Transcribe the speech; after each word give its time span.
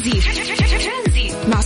ترانزيت 0.00 0.20
مع 0.20 0.39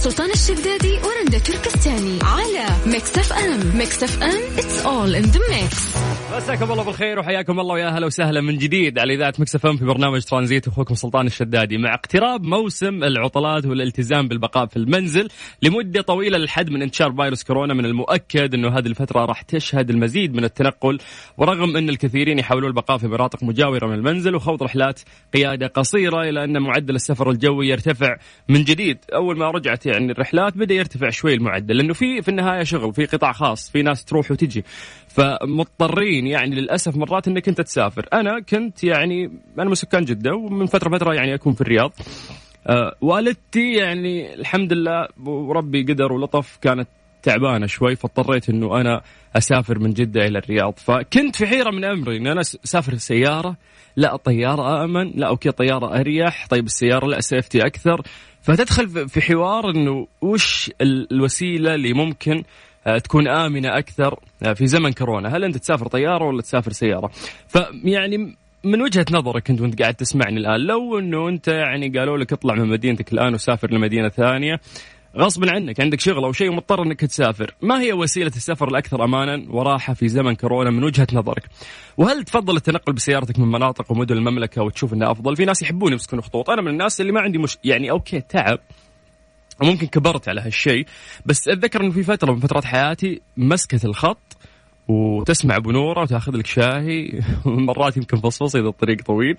سلطان 0.04 0.30
الشدادي 0.30 0.92
ورندا 0.92 1.38
تركستاني 1.38 2.18
على 2.22 2.66
Mix 2.86 3.18
FM 3.18 3.78
Mix 3.78 4.02
FM 4.02 4.58
it's 4.58 4.86
all 4.86 5.14
in 5.14 5.22
the 5.22 5.40
mix 5.50 5.94
مساكم 6.36 6.72
الله 6.72 6.84
بالخير 6.84 7.18
وحياكم 7.18 7.60
الله 7.60 7.74
ويا 7.74 7.88
أهلا 7.88 8.06
وسهلا 8.06 8.40
من 8.40 8.58
جديد 8.58 8.98
على 8.98 9.14
إذاعة 9.14 9.34
Mix 9.38 9.54
FM 9.54 9.76
في 9.76 9.84
برنامج 9.84 10.22
ترانزيت. 10.22 10.68
أخوكم 10.68 10.94
سلطان 10.94 11.26
الشدادي 11.26 11.78
مع 11.78 11.94
اقتراب 11.94 12.42
موسم 12.42 13.04
العطلات 13.04 13.66
والالتزام 13.66 14.28
بالبقاء 14.28 14.66
في 14.66 14.76
المنزل 14.76 15.28
لمدة 15.62 16.02
طويلة 16.02 16.38
للحد 16.38 16.70
من 16.70 16.82
انتشار 16.82 17.12
فيروس 17.12 17.44
كورونا 17.44 17.74
من 17.74 17.84
المؤكد 17.84 18.54
إنه 18.54 18.78
هذه 18.78 18.86
الفترة 18.86 19.24
راح 19.24 19.42
تشهد 19.42 19.90
المزيد 19.90 20.34
من 20.34 20.44
التنقل 20.44 20.98
ورغم 21.38 21.76
إن 21.76 21.88
الكثيرين 21.88 22.38
يحاولون 22.38 22.68
البقاء 22.68 22.98
في 22.98 23.06
مناطق 23.06 23.42
مجاورة 23.42 23.86
من 23.86 23.94
المنزل 23.94 24.34
وخوض 24.34 24.62
رحلات 24.62 25.00
قيادة 25.34 25.66
قصيرة 25.66 26.22
إلى 26.22 26.44
أن 26.44 26.62
معدل 26.62 26.94
السفر 26.94 27.30
الجوي 27.30 27.68
يرتفع 27.68 28.16
من 28.48 28.64
جديد. 28.64 28.98
أول 29.14 29.38
ما 29.38 29.50
رجعت 29.50 29.86
يعني 29.94 30.12
الرحلات 30.12 30.56
بدأ 30.56 30.74
يرتفع 30.74 31.10
شوي 31.10 31.34
المعدل 31.34 31.76
لأنه 31.76 31.94
في 31.94 32.22
في 32.22 32.28
النهاية 32.28 32.62
شغل 32.62 32.94
في 32.94 33.06
قطاع 33.06 33.32
خاص 33.32 33.70
في 33.70 33.82
ناس 33.82 34.04
تروح 34.04 34.30
وتجي. 34.30 34.64
فمضطرين 35.08 36.26
يعني 36.26 36.54
للأسف 36.54 36.96
مرات 36.96 37.28
إنك 37.28 37.48
أنت 37.48 37.60
تسافر. 37.60 38.08
أنا 38.12 38.40
كنت 38.40 38.84
يعني 38.84 39.30
أنا 39.58 39.68
من 39.68 39.74
سكان 39.74 40.04
جدة 40.04 40.34
ومن 40.34 40.66
فتره 40.66 40.96
فترة 40.96 41.14
يعني 41.14 41.34
أكون 41.34 41.52
في 41.52 41.60
الرياض. 41.60 41.92
أه 42.66 42.96
والدتي 43.00 43.72
يعني 43.72 44.34
الحمد 44.34 44.72
لله 44.72 45.08
وربي 45.26 45.82
قدر 45.82 46.12
ولطف 46.12 46.58
كانت 46.62 46.88
تعبانة 47.22 47.66
شوي 47.66 47.96
فاضطريت 47.96 48.48
إنه 48.48 48.80
أنا 48.80 49.02
أسافر 49.36 49.78
من 49.78 49.90
جدة 49.90 50.26
إلى 50.26 50.38
الرياض. 50.38 50.74
فكنت 50.76 51.36
في 51.36 51.46
حيرة 51.46 51.70
من 51.70 51.84
أمري 51.84 52.16
إن 52.16 52.26
أنا 52.26 52.40
أسافر 52.40 52.94
سيارة. 52.94 53.56
لا 53.96 54.16
طيارة 54.16 54.84
آمن 54.84 55.10
لا 55.14 55.28
okay 55.28 55.50
طيارة 55.50 56.00
أريح. 56.00 56.46
طيب 56.46 56.64
السيارة 56.64 57.06
لا 57.06 57.20
safety 57.20 57.66
أكثر. 57.66 58.02
فتدخل 58.44 59.08
في 59.08 59.20
حوار 59.20 59.70
إنه 59.70 60.06
وش 60.20 60.70
الوسيلة 60.80 61.74
اللي 61.74 61.92
ممكن 61.92 62.42
آه، 62.86 62.98
تكون 62.98 63.28
آمنة 63.28 63.78
أكثر 63.78 64.20
آه، 64.42 64.52
في 64.52 64.66
زمن 64.66 64.92
كورونا. 64.92 65.36
هل 65.36 65.44
أنت 65.44 65.56
تسافر 65.56 65.86
طيارة 65.86 66.24
ولا 66.24 66.42
تسافر 66.42 66.72
سيارة؟ 66.72 67.10
فيعني 67.48 68.36
من 68.64 68.82
وجهة 68.82 69.06
نظرك 69.12 69.50
أنت 69.50 69.60
وأنت 69.60 69.82
قاعد 69.82 69.94
تسمعني 69.94 70.36
الآن 70.36 70.60
لو 70.60 70.98
إنه 70.98 71.28
أنت 71.28 71.48
يعني 71.48 71.88
قالوا 71.98 72.18
لك 72.18 72.32
اطلع 72.32 72.54
من 72.54 72.68
مدينتك 72.68 73.12
الآن 73.12 73.34
وسافر 73.34 73.70
لمدينة 73.70 74.08
ثانية 74.08 74.60
غصبا 75.18 75.50
عنك 75.50 75.80
عندك 75.80 76.00
شغل 76.00 76.24
أو 76.24 76.32
شيء 76.32 76.50
ومضطر 76.50 76.82
إنك 76.82 77.00
تسافر، 77.00 77.54
ما 77.62 77.80
هي 77.80 77.92
وسيلة 77.92 78.32
السفر 78.36 78.68
الأكثر 78.68 79.04
امانا؟ 79.04 79.44
وراحة 79.48 79.94
في 79.94 80.08
زمن 80.08 80.34
كورونا 80.34 80.70
من 80.70 80.84
وجهة 80.84 81.06
نظرك؟ 81.12 81.42
وهل 81.96 82.24
تفضل 82.24 82.56
التنقل 82.56 82.92
بسيارتك 82.92 83.38
من 83.38 83.48
مناطق 83.48 83.92
ومدن 83.92 84.16
المملكة 84.16 84.62
وتشوف 84.62 84.92
إنها 84.92 85.10
أفضل؟ 85.10 85.36
في 85.36 85.44
ناس 85.44 85.62
يحبون 85.62 85.92
يمسكون 85.92 86.20
خطوط، 86.20 86.50
أنا 86.50 86.62
من 86.62 86.68
الناس 86.68 87.00
اللي 87.00 87.12
ما 87.12 87.20
عندي 87.20 87.38
مش 87.38 87.58
يعني 87.64 87.90
أوكي 87.90 88.20
تعب. 88.20 88.58
وممكن 89.62 89.86
كبرت 89.86 90.28
على 90.28 90.40
هالشيء. 90.40 90.86
بس 91.26 91.48
أتذكر 91.48 91.80
إنه 91.80 91.90
في 91.90 92.02
فترة 92.02 92.32
من 92.32 92.40
فترات 92.40 92.64
حياتي 92.64 93.20
مسكه 93.36 93.86
الخط 93.86 94.36
وتسمع 94.88 95.58
بنورة 95.58 96.02
وتأخذ 96.02 96.36
لك 96.36 96.46
شاهي. 96.46 97.20
مرات 97.44 97.96
يمكن 97.96 98.16
فصفص 98.16 98.56
إذا 98.56 98.68
الطريق 98.68 99.02
طويل. 99.02 99.36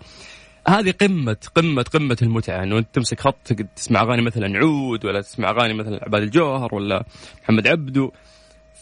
هذه 0.68 0.92
قمة 0.92 1.38
قمة 1.56 1.84
قمة 1.84 2.18
المتعة. 2.22 2.64
إنه 2.64 2.78
أنت 2.78 2.88
تمسك 2.94 3.20
خط 3.20 3.54
تسمع 3.76 4.02
أغاني 4.02 4.22
مثلا 4.22 4.58
عود 4.58 5.06
ولا 5.06 5.22
تسمع 5.22 5.50
أغاني 5.50 5.74
مثلا 5.74 6.00
عباد 6.04 6.22
الجوهر 6.22 6.76
ولا 6.76 7.06
محمد 7.44 7.68
عبدو. 7.68 8.12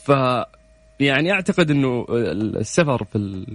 ف 0.04 0.12
يعني 1.00 1.32
أعتقد 1.32 1.72
إنه 1.72 2.06
السفر 2.10 3.04
في 3.04 3.46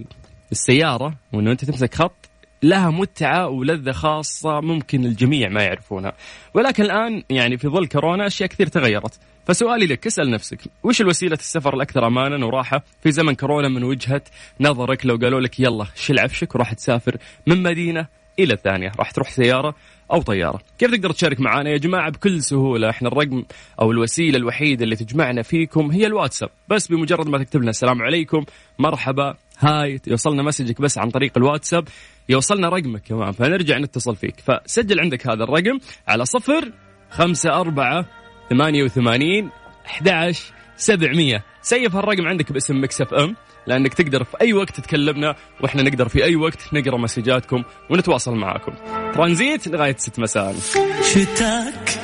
السيارة 0.51 1.15
وإنه 1.33 1.51
أنت 1.51 1.65
تمسك 1.65 1.95
خط 1.95 2.29
لها 2.63 2.89
متعة 2.89 3.47
ولذة 3.47 3.91
خاصة 3.91 4.61
ممكن 4.61 5.05
الجميع 5.05 5.49
ما 5.49 5.63
يعرفونها. 5.63 6.13
ولكن 6.53 6.83
الآن 6.83 7.23
يعني 7.29 7.57
في 7.57 7.67
ظل 7.67 7.87
كورونا 7.87 8.27
أشياء 8.27 8.49
كثير 8.49 8.67
تغيرت. 8.67 9.19
فسؤالي 9.45 9.85
لك 9.85 10.07
اسأل 10.07 10.31
نفسك 10.31 10.59
وش 10.83 11.01
الوسيلة 11.01 11.35
السفر 11.35 11.73
الأكثر 11.73 12.07
أمانا 12.07 12.45
وراحة 12.45 12.83
في 13.03 13.11
زمن 13.11 13.35
كورونا 13.35 13.69
من 13.69 13.83
وجهة 13.83 14.21
نظرك؟ 14.59 15.05
لو 15.05 15.15
قالوا 15.15 15.41
لك 15.41 15.59
يلا 15.59 15.85
شيل 15.95 16.19
عفشك 16.19 16.55
وراح 16.55 16.73
تسافر 16.73 17.17
من 17.47 17.63
مدينة 17.63 18.18
إلى 18.43 18.53
الثانية. 18.53 18.91
راح 18.99 19.11
تروح 19.11 19.29
سيارة 19.29 19.75
أو 20.11 20.21
طيارة. 20.21 20.59
كيف 20.79 20.91
تقدر 20.91 21.11
تشارك 21.11 21.39
معنا 21.39 21.69
يا 21.69 21.77
جماعة؟ 21.77 22.11
بكل 22.11 22.43
سهولة. 22.43 22.89
إحنا 22.89 23.07
الرقم 23.07 23.43
أو 23.81 23.91
الوسيلة 23.91 24.37
الوحيدة 24.37 24.83
اللي 24.83 24.95
تجمعنا 24.95 25.41
فيكم 25.41 25.91
هي 25.91 26.05
الواتساب. 26.05 26.49
بس 26.69 26.87
بمجرد 26.87 27.27
ما 27.27 27.37
تكتب 27.37 27.61
لنا 27.61 27.69
السلام 27.69 28.01
عليكم 28.01 28.45
مرحبا 28.79 29.35
هاي 29.59 29.99
يوصلنا 30.07 30.43
مسجك 30.43 30.81
بس 30.81 30.97
عن 30.97 31.09
طريق 31.09 31.31
الواتساب. 31.37 31.87
يوصلنا 32.29 32.69
رقمك 32.69 33.01
كمان 33.01 33.31
فنرجع 33.31 33.77
نتصل 33.77 34.15
فيك. 34.15 34.35
فسجل 34.39 34.99
عندك 34.99 35.27
هذا 35.27 35.43
الرقم 35.43 35.79
على 36.07 36.25
صفر 36.25 36.71
خمسة 37.09 37.59
أربعة 37.59 38.05
ثمانية 38.49 38.83
وثمانين 38.83 39.49
أحد 39.85 40.33
سبعمية. 40.77 41.43
سيف 41.61 41.95
هالرقم 41.95 42.27
عندك 42.27 42.51
باسم 42.51 42.83
مكسف 42.83 43.13
أم. 43.13 43.35
لأنك 43.67 43.93
تقدر 43.93 44.23
في 44.23 44.41
أي 44.41 44.53
وقت 44.53 44.79
تكلمنا 44.79 45.35
وإحنا 45.61 45.83
نقدر 45.83 46.09
في 46.09 46.23
أي 46.23 46.35
وقت 46.35 46.73
نقرأ 46.73 46.97
مسجاتكم 46.97 47.63
ونتواصل 47.89 48.35
معاكم. 48.35 48.73
ترانزيت 49.13 49.67
لغاية 49.67 49.95
ست 49.97 50.19
مساء. 50.19 50.55
شتاك 51.03 51.99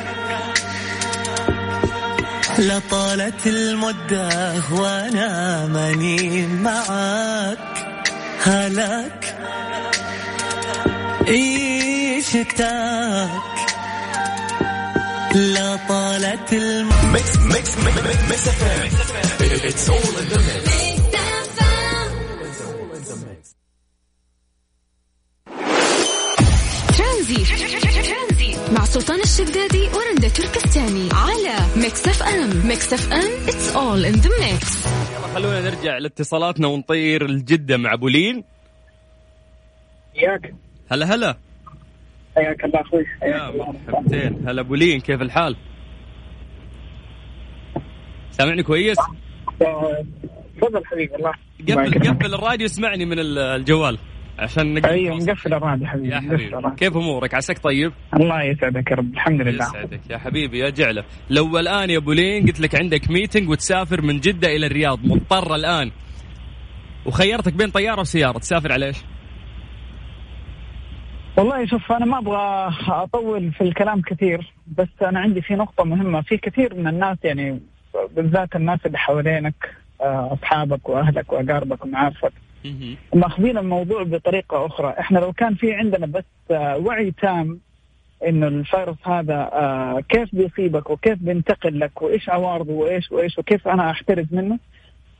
لطالت 2.59 3.47
المدة 3.47 4.53
وأنا 4.71 5.67
ماني 5.67 6.47
معاك. 6.47 7.57
هلاك 8.43 9.35
عيشتك 11.27 12.61
لا 15.35 15.75
طالت 15.89 16.53
الميكس 16.53 17.37
ميكس 17.37 17.77
ميكس 17.77 18.47
اتس 19.65 19.89
اول 19.89 19.99
ان 20.21 20.27
ذا 20.27 20.94
ترانزيت 27.25 28.73
مع 28.73 28.85
سلطان 28.85 29.19
الشدادي 29.19 29.81
ورندا 29.81 30.27
تركستاني 30.27 31.09
على 31.13 31.81
ميكس 31.83 32.07
اف 32.07 32.23
ام. 32.23 32.67
ميكس 32.67 32.93
اف 32.93 33.13
ام 33.13 33.47
it's 33.47 33.75
all 33.75 34.05
in 34.05 34.13
the 34.13 34.29
mix 34.29 34.85
يلا 34.85 35.27
خلونا 35.35 35.61
نرجع 35.61 35.97
لاتصالاتنا 35.97 36.67
ونطير 36.67 37.25
الجدة 37.25 37.77
مع 37.77 37.95
بولين 37.95 38.43
ياك 40.15 40.53
هلا 40.91 41.15
هلا. 41.15 41.37
حياك 42.35 42.65
الله 42.65 42.81
أخوي. 42.81 43.05
يا 43.23 43.51
مرحبتين. 43.51 44.49
هلا 44.49 44.61
بولين 44.61 44.99
كيف 44.99 45.21
الحال؟ 45.21 45.55
سامعني 48.31 48.63
كويس؟ 48.63 48.97
تفضل 50.57 50.85
حبيبي 50.85 51.15
الله. 51.15 51.33
قفل 51.61 52.09
قفل 52.09 52.33
الراديو 52.33 52.65
اسمعني 52.65 53.05
من 53.05 53.19
الجوال. 53.19 53.97
عشان 54.39 54.73
نقدر 54.73 54.89
أيوه 54.89 55.15
مقفل 55.15 55.53
الراديو 55.53 55.87
حبيبي 55.87 56.09
يا 56.09 56.19
حبيبي. 56.19 56.75
كيف 56.77 56.97
أمورك؟ 56.97 57.33
عساك 57.33 57.59
طيب؟ 57.59 57.91
الله 58.13 58.43
يسعدك 58.43 58.91
يا 58.91 58.95
رب 58.95 59.13
الحمد 59.13 59.41
لله. 59.41 59.65
يسعدك. 59.65 59.99
يا 60.09 60.17
حبيبي 60.17 60.59
يا 60.59 60.69
جعلة. 60.69 61.03
لو 61.29 61.59
الآن 61.59 61.89
يا 61.89 61.99
بولين 61.99 62.45
قلت 62.45 62.59
لك 62.59 62.75
عندك 62.81 63.09
ميتنج 63.11 63.49
وتسافر 63.49 64.01
من 64.01 64.19
جدة 64.19 64.47
إلى 64.55 64.65
الرياض 64.67 64.99
مضطر 65.05 65.55
الآن. 65.55 65.91
وخيرتك 67.05 67.53
بين 67.53 67.69
طيارة 67.69 67.99
وسيارة 68.01 68.37
تسافر 68.37 68.71
على 68.71 68.85
إيش؟ 68.85 68.97
والله 71.37 71.65
شوف 71.65 71.91
أنا 71.91 72.05
ما 72.05 72.17
أبغى 72.17 72.73
أطول 72.87 73.51
في 73.51 73.61
الكلام 73.61 74.01
كثير 74.01 74.53
بس 74.77 74.87
أنا 75.01 75.19
عندي 75.19 75.41
في 75.41 75.53
نقطة 75.55 75.83
مهمة. 75.83 76.21
في 76.21 76.37
كثير 76.37 76.75
من 76.75 76.87
الناس 76.87 77.17
يعني 77.23 77.59
بالذات 78.15 78.55
الناس 78.55 78.79
اللي 78.85 78.97
حوالينك 78.97 79.75
آه، 80.01 80.33
أصحابك 80.33 80.89
وأهلك 80.89 81.33
وأقاربك 81.33 81.85
ومعارفك 81.85 82.31
ماخذين 83.13 83.57
الموضوع 83.57 84.03
بطريقة 84.03 84.65
أخرى. 84.65 84.95
إحنا 84.99 85.19
لو 85.19 85.33
كان 85.33 85.55
في 85.55 85.73
عندنا 85.73 86.05
بس 86.05 86.23
آه، 86.51 86.77
وعي 86.77 87.11
تام 87.11 87.59
إنه 88.27 88.47
الفيروس 88.47 88.97
هذا 89.07 89.49
آه، 89.53 89.99
كيف 90.09 90.35
بيصيبك 90.35 90.89
وكيف 90.89 91.19
بينتقل 91.19 91.79
لك 91.79 92.01
وإيش 92.01 92.29
عوارضه 92.29 92.73
وإيش 92.73 93.11
وإيش 93.11 93.39
وكيف 93.39 93.67
أنا 93.67 93.91
أحترز 93.91 94.25
منه 94.31 94.59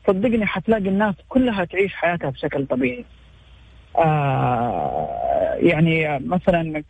صدقني 0.06 0.46
حتلاقي 0.46 0.88
الناس 0.88 1.14
كلها 1.28 1.64
تعيش 1.64 1.94
حياتها 1.94 2.30
بشكل 2.30 2.66
طبيعي. 2.66 3.04
آه، 3.98 5.54
يعني 5.56 6.18
مثلا 6.18 6.82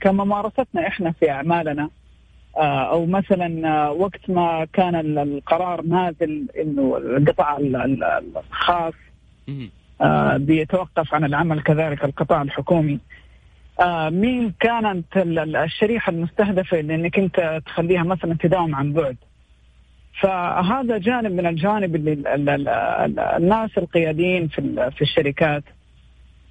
كممارستنا 0.00 0.86
إحنا 0.86 1.12
في 1.12 1.30
أعمالنا 1.30 1.90
آه، 2.56 2.90
أو 2.90 3.06
مثلا 3.06 3.68
آه، 3.68 3.92
وقت 3.92 4.30
ما 4.30 4.66
كان 4.72 5.18
القرار 5.18 5.82
نازل 5.82 6.46
إنه 6.58 6.96
القطاع 6.96 7.58
الخاص 8.36 8.94
بيتوقف 10.36 11.14
عن 11.14 11.24
العمل 11.24 11.62
كذلك 11.62 12.04
القطاع 12.04 12.42
الحكومي. 12.42 12.98
مين 14.10 14.54
كانت 14.60 15.16
الشريحه 15.16 16.10
المستهدفه 16.12 16.80
لأنك 16.80 17.18
أنت 17.18 17.60
تخليها 17.66 18.02
مثلا 18.02 18.36
تداوم 18.40 18.74
عن 18.74 18.92
بعد؟ 18.92 19.16
فهذا 20.20 20.98
جانب 20.98 21.32
من 21.32 21.46
الجانب 21.46 21.96
اللي 21.96 22.22
الناس 23.36 23.78
القياديين 23.78 24.48
في 24.48 24.90
في 24.96 25.02
الشركات 25.02 25.64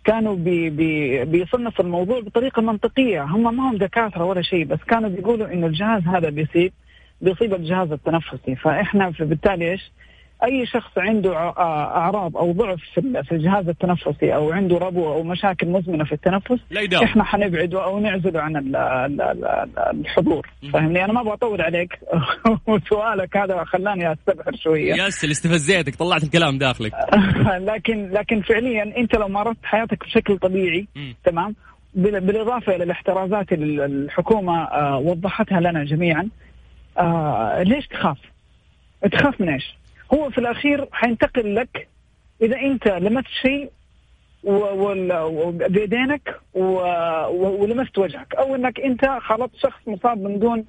كانوا 0.03 0.35
بي 0.35 0.69
بي 0.69 1.25
بيصنفوا 1.25 1.85
الموضوع 1.85 2.19
بطريقة 2.19 2.61
منطقية. 2.61 3.23
هم 3.23 3.55
ما 3.55 3.69
هم 3.69 3.77
دكاترة 3.77 4.23
ولا 4.23 4.41
شيء 4.41 4.65
بس 4.65 4.79
كانوا 4.87 5.09
بيقولوا 5.09 5.53
إنه 5.53 5.67
الجهاز 5.67 6.03
هذا 6.03 6.29
بيصيب 6.29 6.73
بيصيب 7.21 7.53
الجهاز 7.53 7.91
التنفسي. 7.91 8.55
فإحنا 8.55 9.13
بالتالي 9.19 9.71
إيش؟ 9.71 9.91
أي 10.43 10.65
شخص 10.65 10.97
عنده 10.97 11.37
أعراض 11.37 12.37
أو 12.37 12.51
ضعف 12.51 12.79
في 12.95 13.31
الجهاز 13.31 13.69
التنفسي 13.69 14.35
أو 14.35 14.51
عنده 14.51 14.77
ربو 14.77 15.13
أو 15.13 15.23
مشاكل 15.23 15.67
مزمنة 15.67 16.03
في 16.03 16.11
التنفس 16.11 16.59
إحنا 17.03 17.23
حنبعده 17.23 17.83
أو 17.83 17.99
نعزله 17.99 18.41
عن 18.41 18.71
الحضور. 19.77 20.49
فاهمني 20.73 21.05
أنا 21.05 21.13
ما 21.13 21.21
أبغى 21.21 21.33
أطول 21.33 21.61
عليك. 21.61 21.99
وسؤالك 22.67 23.37
هذا 23.37 23.63
خلاني 23.63 24.13
استبحر 24.13 24.55
شوية. 24.55 24.93
يس 24.93 25.23
اللي 25.23 25.31
استفزيتك 25.31 25.95
طلعت 25.95 26.23
الكلام 26.23 26.57
داخلك. 26.57 26.93
لكن 27.69 28.09
لكن 28.11 28.41
فعليا 28.41 28.97
أنت 28.97 29.15
لو 29.15 29.27
مارست 29.27 29.59
حياتك 29.63 30.03
بشكل 30.05 30.37
طبيعي 30.37 30.87
تمام؟ 31.23 31.55
بالإضافة 31.95 32.75
إلى 32.75 32.83
الاحترازات 32.83 33.51
اللي 33.51 33.85
الحكومة 33.85 34.63
آه، 34.63 34.97
وضحتها 34.97 35.59
لنا 35.59 35.83
جميعا 35.83 36.29
آه 36.97 37.63
ليش 37.63 37.87
تخاف؟ 37.87 38.17
تخاف 39.11 39.41
من 39.41 39.49
إيش؟ 39.49 39.75
هو 40.13 40.29
في 40.29 40.37
الأخير 40.37 40.87
حينتقل 40.91 41.55
لك 41.55 41.87
إذا 42.41 42.57
أنت 42.59 42.87
لمست 42.87 43.27
شيء 43.41 43.69
بيدينك 45.69 46.39
ولمست 47.33 47.97
وجهك. 47.97 48.35
أو 48.35 48.55
إنك 48.55 48.79
أنت 48.79 49.05
خلطت 49.21 49.55
شخص 49.55 49.79
مصاب 49.87 50.21
من 50.21 50.39
دون 50.39 50.65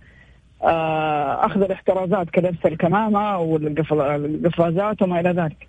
آه، 0.62 1.46
أخذ 1.46 1.62
الاحترازات 1.62 2.30
كلبس 2.30 2.66
الكمامة 2.66 3.38
والقفازات 3.38 5.02
وما 5.02 5.20
إلى 5.20 5.30
ذلك. 5.30 5.68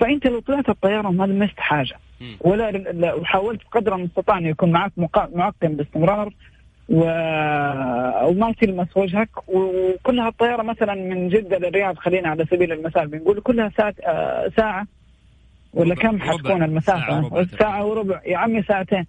فأنت 0.00 0.26
لو 0.26 0.40
طلعت 0.40 0.68
الطيارة 0.68 1.08
ما 1.10 1.24
لمست 1.24 1.60
حاجة. 1.60 1.96
ولا 2.40 3.14
وحاولت 3.14 3.60
قدر 3.72 3.94
المستطاع 3.94 4.38
انه 4.38 4.48
يكون 4.48 4.72
معك 4.72 4.92
معقم 5.16 5.68
باستمرار 5.68 6.32
و... 6.88 7.00
وما 8.28 8.52
تلمس 8.60 8.96
وجهك. 8.96 9.28
وكلها 9.48 10.28
الطياره 10.28 10.62
مثلا 10.62 10.94
من 10.94 11.28
جدة 11.28 11.58
للرياض 11.58 11.96
خلينا 11.96 12.28
على 12.28 12.46
سبيل 12.50 12.72
المثال 12.72 13.08
بنقول 13.08 13.40
كلها 13.40 13.70
ساعة 13.76 13.94
آه، 14.06 14.50
ساعة. 14.56 14.86
ولا 15.74 15.94
كم 15.94 16.20
حتكون 16.20 16.62
المسافة؟ 16.62 17.06
ساعة 17.06 17.24
وربع, 17.24 17.44
ساعة 17.58 17.84
وربع. 17.84 18.20
يا 18.26 18.38
عمي 18.38 18.62
ساعتين. 18.62 19.06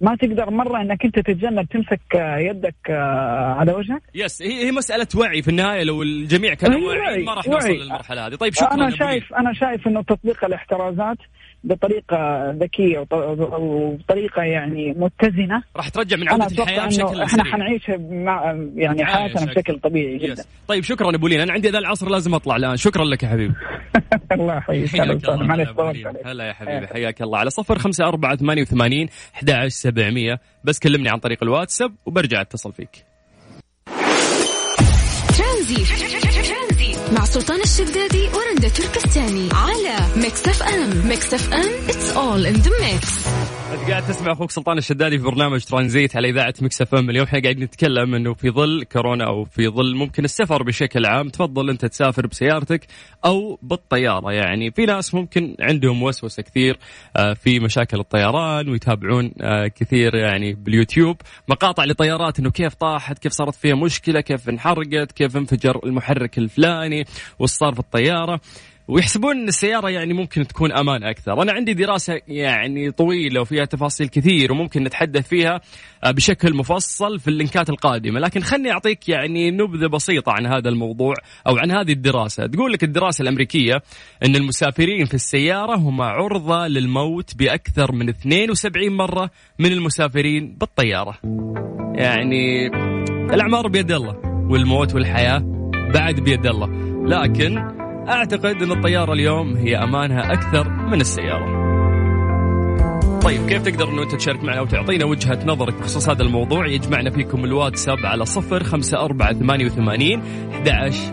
ما 0.00 0.16
تقدر 0.16 0.50
مرة 0.50 0.80
إنك 0.80 1.04
أنت 1.04 1.18
تتجنب 1.18 1.68
تمسك 1.68 2.00
آه، 2.16 2.38
يدك 2.38 2.90
آه، 2.90 3.54
على 3.54 3.72
وجهك؟ 3.72 4.02
يس 4.14 4.42
هي 4.42 4.66
هي 4.66 4.72
مسألة 4.72 5.06
وعي 5.16 5.42
في 5.42 5.48
النهاية 5.48 5.82
لو 5.82 6.02
الجميع 6.02 6.54
كان 6.54 6.74
واعي 6.74 7.24
ما 7.24 7.34
راح 7.34 7.48
نوصل 7.48 7.68
للمرحلة 7.68 8.26
هذه. 8.26 8.34
طيب 8.34 8.52
شكرا 8.54 8.74
أنا 8.74 8.90
شايف 8.90 9.34
أنا 9.34 9.52
شايف 9.52 9.86
إنه 9.86 10.02
تطبيق 10.02 10.44
الاحترازات 10.44 11.18
بطريقة 11.64 12.50
ذكية 12.50 12.98
وبطريقه 12.98 14.42
يعني 14.42 14.94
متزنة. 14.96 15.62
راح 15.76 15.88
ترجع 15.88 16.16
من 16.16 16.28
عودة 16.28 16.46
الحياة 16.46 16.86
بشكل 16.86 17.22
إحنا 17.22 17.44
حنعيش 17.44 17.90
مع 18.10 18.56
يعني 18.74 19.04
حياتنا 19.04 19.44
بشكل 19.44 19.78
طبيعي 19.78 20.18
جدا. 20.18 20.44
طيب 20.68 20.82
شكرا 20.82 21.14
أبو 21.14 21.28
لين 21.28 21.40
أنا 21.40 21.52
عندي 21.52 21.68
ذا 21.68 21.78
العصر 21.78 22.08
لازم 22.08 22.34
أطلع 22.34 22.56
الآن. 22.56 22.76
شكرا 22.76 23.04
لك 23.04 23.22
يا 23.22 23.28
حبيبي. 23.28 23.54
الله 24.32 24.56
يحييك. 24.56 25.00
هلا 26.24 26.44
يا 26.44 26.52
حبيبي. 26.52 26.86
حياك 26.86 27.22
الله. 27.22 27.38
على 27.38 27.50
صفر 27.50 27.78
خمسة 27.78 28.08
أربعة 28.08 28.36
ثمانية 28.36 28.62
وثمانين 28.62 29.08
أحد 29.34 29.50
عشر 29.50 29.68
سبعمية. 29.68 30.40
بس 30.64 30.78
كلمني 30.78 31.08
عن 31.08 31.18
طريق 31.18 31.42
الواتساب 31.42 31.92
وبرجع 32.06 32.40
أتصل 32.40 32.72
فيك. 32.72 33.06
مع 37.12 37.24
سلطان 37.24 37.60
الشدادي 37.60 38.28
تركستاني 38.68 39.48
على 39.52 39.96
ميكس 40.16 40.48
اف 40.48 40.62
ام. 40.62 41.08
ميكس 41.08 41.34
اف 41.34 41.52
ام 41.54 41.70
it's 41.88 42.10
all 42.10 42.46
in 42.46 42.54
the 42.54 42.70
mix 42.80 43.08
أنت 43.72 43.90
قاعد 43.90 44.06
تسمع 44.06 44.32
أخوك 44.32 44.50
سلطان 44.50 44.78
الشدادي 44.78 45.18
في 45.18 45.24
برنامج 45.24 45.64
ترانزيت 45.64 46.16
على 46.16 46.28
إذاعة 46.28 46.54
ميكس 46.62 46.82
إف 46.82 46.94
إم. 46.94 47.10
اليوم 47.10 47.26
إحنا 47.26 47.40
قاعدين 47.40 47.64
نتكلم 47.64 48.14
إنه 48.14 48.34
في 48.34 48.50
ظل 48.50 48.84
كورونا 48.84 49.26
أو 49.26 49.44
في 49.44 49.68
ظل 49.68 49.96
ممكن 49.96 50.24
السفر 50.24 50.62
بشكل 50.62 51.06
عام 51.06 51.28
تفضل 51.28 51.70
أنت 51.70 51.84
تسافر 51.84 52.26
بسيارتك 52.26 52.86
أو 53.24 53.58
بالطيارة. 53.62 54.32
يعني 54.32 54.70
في 54.70 54.86
ناس 54.86 55.14
ممكن 55.14 55.56
عندهم 55.60 56.02
وسوسة 56.02 56.42
كثير 56.42 56.78
آه، 57.16 57.32
في 57.32 57.60
مشاكل 57.60 58.00
الطيران 58.00 58.68
ويتابعون 58.68 59.32
آه، 59.40 59.66
كثير 59.66 60.14
يعني 60.14 60.52
باليوتيوب. 60.52 61.16
مقاطع 61.48 61.84
لطيارات 61.84 62.38
إنه 62.38 62.50
كيف 62.50 62.74
طاحت 62.74 63.18
كيف 63.18 63.32
صارت 63.32 63.54
فيها 63.54 63.74
مشكلة 63.74 64.20
كيف 64.20 64.48
انحرقت 64.48 65.12
كيف 65.12 65.36
انفجر 65.36 65.80
المحرك 65.84 66.38
الفلاني 66.38 67.04
وش 67.38 67.50
صار 67.50 67.72
في 67.72 67.80
الطيارة. 67.80 68.40
ويحسبون 68.88 69.36
إن 69.36 69.48
السيارة 69.48 69.88
يعني 69.88 70.14
ممكن 70.14 70.46
تكون 70.46 70.72
أمان 70.72 71.04
أكثر، 71.04 71.42
أنا 71.42 71.52
عندي 71.52 71.74
دراسة 71.74 72.20
يعني 72.28 72.90
طويلة 72.90 73.40
وفيها 73.40 73.64
تفاصيل 73.64 74.08
كثير 74.08 74.52
وممكن 74.52 74.84
نتحدث 74.84 75.28
فيها 75.28 75.60
آه، 76.04 76.10
بشكل 76.10 76.54
مفصل 76.54 77.20
في 77.20 77.28
اللينكات 77.28 77.70
القادمة، 77.70 78.20
لكن 78.20 78.40
خلني 78.40 78.72
أعطيك 78.72 79.08
يعني 79.08 79.50
نبذة 79.50 79.86
بسيطة 79.86 80.32
عن 80.32 80.46
هذا 80.46 80.68
الموضوع 80.68 81.14
أو 81.46 81.56
عن 81.56 81.70
هذه 81.70 81.92
الدراسة، 81.92 82.46
تقول 82.46 82.72
لك 82.72 82.84
الدراسة 82.84 83.22
الأمريكية 83.22 83.74
إن 84.24 84.36
المسافرين 84.36 85.04
في 85.04 85.14
السيارة 85.14 85.76
هم 85.76 86.02
عرضة 86.02 86.66
للموت 86.66 87.36
بأكثر 87.36 87.92
من 87.92 88.08
72 88.08 88.96
مرة 88.96 89.30
من 89.58 89.72
المسافرين 89.72 90.56
بالطيارة. 90.60 91.18
يعني 91.94 92.66
الأعمار 93.34 93.68
بيد 93.68 93.92
الله 93.92 94.16
والموت 94.50 94.94
والحياة 94.94 95.42
بعد 95.94 96.20
بيد 96.20 96.46
الله، 96.46 96.66
لكن 97.06 97.85
أعتقد 98.08 98.62
إن 98.62 98.72
الطيارة 98.72 99.12
اليوم 99.12 99.56
هي 99.56 99.76
أمانها 99.76 100.32
أكثر 100.32 100.68
من 100.68 101.00
السيارة. 101.00 101.66
طيب 103.22 103.46
كيف 103.46 103.62
تقدر 103.62 103.88
إنه 103.88 104.02
أنت 104.02 104.14
تشارك 104.14 104.44
معنا 104.44 104.60
وتعطينا 104.60 105.04
وجهة 105.04 105.38
نظرك 105.46 105.74
بخصوص 105.74 106.08
هذا 106.08 106.22
الموضوع؟ 106.22 106.66
يجمعنا 106.66 107.10
فيكم 107.10 107.44
الواتساب 107.44 108.06
على 108.06 108.24
صفر 108.24 108.64
خمسة 108.64 108.98
أربعة 108.98 109.32
ثمانية 109.32 109.66
وثمانين 109.66 110.22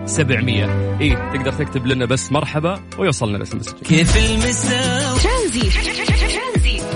سبعمية. 0.06 0.98
إيه 1.02 1.32
تقدر 1.34 1.52
تكتب 1.52 1.88
لنا 1.88 2.06
بس 2.06 2.32
مرحبا 2.32 2.80
ويوصلنا 3.00 3.38
الاسم 3.38 3.60
كيف 3.84 4.32
المساء؟ 4.32 5.18
ترانزيت. 5.18 5.84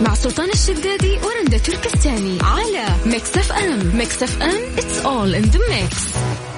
مع 0.06 0.14
سلطان 0.14 0.50
الشدادي 0.50 1.12
ورندا 1.12 1.58
تركستاني. 1.58 2.38
على 2.42 2.86
ميكس 3.06 3.38
أف 3.38 3.52
أم. 3.52 3.98
ميكس 3.98 4.24
أف 4.24 4.42
أم 4.42 4.76
it's 4.78 5.06
all 5.06 5.42
in 5.42 5.52
the 5.52 5.60
mix. 5.60 6.18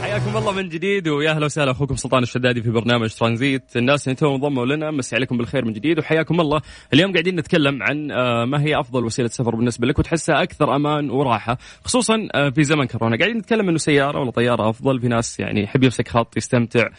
حياكم 0.09 0.37
الله 0.37 0.51
من 0.51 0.69
جديد 0.69 1.07
ويا 1.07 1.31
أهلا 1.31 1.45
وسهلا 1.45 1.71
أخوكم 1.71 1.95
سلطان 1.95 2.23
الشدادي 2.23 2.61
في 2.61 2.69
برنامج 2.69 3.13
ترانزيت. 3.13 3.63
الناس 3.75 4.07
اللي 4.07 4.15
توهم 4.15 4.33
انضموا 4.33 4.65
لنا 4.65 4.91
مسي 4.91 5.15
عليكم 5.15 5.37
بالخير 5.37 5.65
من 5.65 5.73
جديد 5.73 5.99
وحياكم 5.99 6.41
الله. 6.41 6.61
اليوم 6.93 7.11
قاعدين 7.11 7.35
نتكلم 7.35 7.83
عن 7.83 8.11
آه، 8.11 8.45
ما 8.45 8.61
هي 8.61 8.79
أفضل 8.79 9.05
وسيلة 9.05 9.27
سفر 9.27 9.55
بالنسبة 9.55 9.87
لك 9.87 9.99
وتحسها 9.99 10.43
أكثر 10.43 10.75
أمان 10.75 11.09
وراحة 11.09 11.57
خصوصا 11.83 12.27
آه، 12.33 12.49
في 12.49 12.63
زمن 12.63 12.85
كورونا. 12.85 13.17
قاعدين 13.17 13.37
نتكلم 13.37 13.69
إنه 13.69 13.77
سيارة 13.77 14.19
ولا 14.19 14.31
طيارة 14.31 14.69
أفضل. 14.69 14.99
في 15.01 15.07
ناس 15.07 15.39
يعني 15.39 15.63
يحب 15.63 15.83
يمسك 15.83 16.07
خط 16.07 16.37
يستمتع 16.37 16.89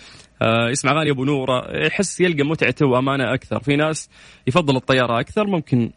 آه، 0.42 0.68
يسمع 0.68 0.92
أغاني 0.92 1.11
أبو 1.11 1.25
نورة 1.25 1.76
يحس 1.87 2.20
يلقى 2.20 2.42
متعته 2.42 2.87
وأمانة 2.87 3.34
أكثر. 3.34 3.61
في 3.61 3.76
ناس 3.76 4.11
يفضل 4.46 4.76
الطيارة 4.76 5.20
أكثر. 5.20 5.46
ممكن 5.46 5.90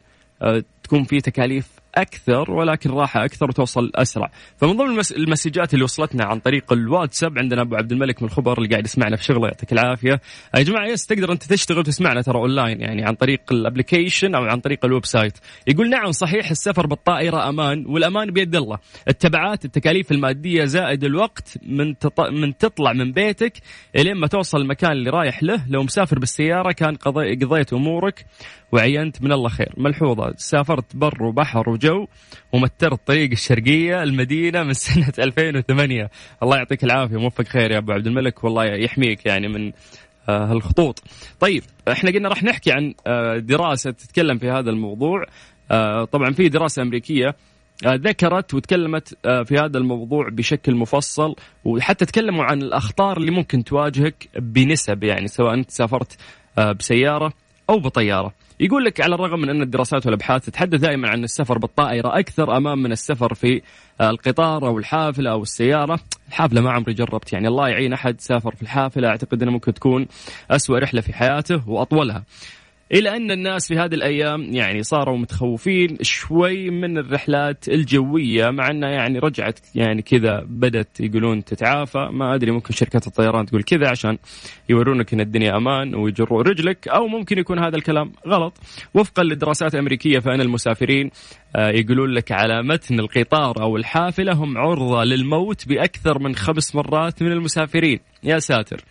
تكون 0.83 1.03
في 1.03 1.21
تكاليف 1.21 1.82
أكثر 1.95 2.51
ولكن 2.51 2.89
راحة 2.89 3.25
أكثر 3.25 3.45
وتوصل 3.45 3.91
أسرع. 3.95 4.31
فمن 4.57 4.77
ضمن 4.77 5.01
المسجات 5.17 5.73
اللي 5.73 5.83
وصلتنا 5.83 6.25
عن 6.25 6.39
طريق 6.39 6.73
الواتساب 6.73 7.39
عندنا 7.39 7.61
أبو 7.61 7.75
عبد 7.75 7.91
الملك 7.91 8.21
من 8.21 8.27
الخبر 8.27 8.57
اللي 8.57 8.69
قاعد 8.69 8.85
يسمعنا 8.85 9.15
في 9.15 9.23
شغله 9.23 9.47
يعطيك 9.47 9.73
العافية. 9.73 10.21
يا 10.55 10.61
جماعة 10.61 10.85
yes 10.85 11.05
تقدر 11.05 11.31
أنت 11.31 11.43
تشتغل 11.43 11.79
وتسمعنا 11.79 12.21
ترى 12.21 12.37
أونلاين 12.37 12.81
يعني 12.81 13.05
عن 13.05 13.15
طريق 13.15 13.41
ال 13.51 13.58
application 13.58 14.35
أو 14.35 14.43
عن 14.43 14.59
طريق 14.59 14.85
ال 14.85 15.05
website. 15.05 15.37
يقول 15.67 15.89
نعم 15.89 16.11
صحيح 16.11 16.49
السفر 16.49 16.87
بالطائرة 16.87 17.49
أمان 17.49 17.85
والأمان 17.87 18.31
بيد 18.31 18.55
الله. 18.55 18.77
التبعات 19.07 19.65
التكاليف 19.65 20.11
المادية 20.11 20.65
زائد 20.65 21.03
الوقت 21.03 21.57
من 21.67 21.97
تط... 21.97 22.21
من 22.21 22.57
تطلع 22.57 22.93
من 22.93 23.11
بيتك 23.11 23.53
إلين 23.95 24.15
ما 24.15 24.27
توصل 24.27 24.61
المكان 24.61 24.91
اللي 24.91 25.09
رايح 25.09 25.43
له. 25.43 25.65
لو 25.69 25.83
مسافر 25.83 26.19
بالسيارة 26.19 26.71
كان 26.71 26.95
قضي... 26.95 27.35
قضيت 27.35 27.73
أمورك 27.73 28.25
وعينت 28.71 29.21
من 29.21 29.31
الله 29.31 29.49
خير. 29.49 29.73
ملحوظة 29.77 30.33
سافرت 30.37 30.95
بر 30.95 31.23
وبحر 31.23 31.69
وجو 31.83 32.07
ومترت 32.53 33.07
طريق 33.07 33.31
الشرقية 33.31 34.03
المدينة 34.03 34.63
من 34.63 34.73
سنة 34.73 35.13
2008 35.19 36.09
الله 36.43 36.57
يعطيك 36.57 36.83
العافية 36.83 37.17
موفق 37.17 37.47
خير 37.47 37.71
يا 37.71 37.77
أبو 37.77 37.91
عبد 37.91 38.07
الملك 38.07 38.43
والله 38.43 38.65
يحميك 38.65 39.25
يعني 39.25 39.47
من 39.47 39.71
آه، 40.29 40.45
هالخطوط. 40.45 41.03
طيب 41.39 41.63
إحنا 41.91 42.11
قلنا 42.11 42.29
راح 42.29 42.43
نحكي 42.43 42.71
عن 42.71 42.93
آه، 43.07 43.37
دراسة 43.37 43.91
تتكلم 43.91 44.37
في 44.37 44.49
هذا 44.49 44.69
الموضوع. 44.69 45.25
آه، 45.71 46.05
طبعا 46.05 46.31
في 46.31 46.49
دراسة 46.49 46.81
أمريكية 46.81 47.35
ذكرت 47.85 48.53
وتكلمت 48.53 49.17
في 49.23 49.55
هذا 49.55 49.77
الموضوع 49.77 50.29
بشكل 50.29 50.75
مفصل 50.75 51.35
وحتى 51.65 52.05
تكلموا 52.05 52.43
عن 52.43 52.61
الأخطار 52.61 53.17
اللي 53.17 53.31
ممكن 53.31 53.63
تواجهك 53.63 54.29
بنسب 54.35 55.03
يعني 55.03 55.27
سواء 55.27 55.53
أنت 55.53 55.71
سافرت 55.71 56.17
بسيارة 56.79 57.33
أو 57.69 57.79
بطيارة. 57.79 58.33
يقول 58.59 58.85
لك 58.85 59.01
على 59.01 59.15
الرغم 59.15 59.39
من 59.39 59.49
أن 59.49 59.61
الدراسات 59.61 60.05
والأبحاث 60.05 60.45
تتحدث 60.45 60.79
دائما 60.79 61.09
عن 61.09 61.23
السفر 61.23 61.57
بالطائرة 61.57 62.19
أكثر 62.19 62.57
أمان 62.57 62.77
من 62.77 62.91
السفر 62.91 63.33
في 63.33 63.61
القطار 64.01 64.67
أو 64.67 64.77
الحافلة 64.77 65.31
أو 65.31 65.41
السيارة، 65.41 65.99
الحافلة 66.27 66.61
ما 66.61 66.71
عمري 66.71 66.93
جربت 66.93 67.33
يعني 67.33 67.47
الله 67.47 67.69
يعين 67.69 67.93
أحد 67.93 68.21
سافر 68.21 68.55
في 68.55 68.61
الحافلة 68.61 69.07
أعتقد 69.07 69.41
أنها 69.41 69.53
ممكن 69.53 69.73
تكون 69.73 70.07
اسوء 70.51 70.79
رحلة 70.79 71.01
في 71.01 71.13
حياته 71.13 71.69
وأطولها. 71.69 72.23
إلى 72.91 73.15
أن 73.15 73.31
الناس 73.31 73.67
في 73.67 73.79
هذه 73.79 73.93
الأيام 73.93 74.43
يعني 74.53 74.83
صاروا 74.83 75.17
متخوفين 75.17 75.97
شوي 76.01 76.69
من 76.69 76.97
الرحلات 76.97 77.69
الجوية 77.69 78.49
مع 78.49 78.67
أنها 78.67 78.89
يعني 78.89 79.19
رجعت 79.19 79.59
يعني 79.75 80.01
كذا 80.01 80.43
بدأت 80.47 80.99
يقولون 80.99 81.43
تتعافى. 81.43 82.09
ما 82.11 82.35
أدري 82.35 82.51
ممكن 82.51 82.73
شركات 82.73 83.07
الطيران 83.07 83.45
تقول 83.45 83.63
كذا 83.63 83.89
عشان 83.89 84.17
يورونك 84.69 85.13
أن 85.13 85.21
الدنيا 85.21 85.57
أمان 85.57 85.95
ويجروا 85.95 86.43
رجلك 86.43 86.87
أو 86.87 87.07
ممكن 87.07 87.37
يكون 87.37 87.59
هذا 87.59 87.75
الكلام 87.75 88.11
غلط. 88.27 88.53
وفقا 88.93 89.23
لدراسات 89.23 89.75
أمريكية 89.75 90.19
فإن 90.19 90.41
المسافرين 90.41 91.11
آه، 91.55 91.69
يقولون 91.69 92.09
لك 92.09 92.31
على 92.31 92.63
متن 92.63 92.99
القطار 92.99 93.61
أو 93.61 93.77
الحافلة 93.77 94.33
هم 94.33 94.57
عرضة 94.57 95.03
للموت 95.03 95.67
بأكثر 95.67 96.19
من 96.19 96.35
خمس 96.35 96.75
مرات 96.75 97.23
من 97.23 97.31
المسافرين. 97.31 97.99
يا 98.23 98.39
ساتر! 98.39 98.83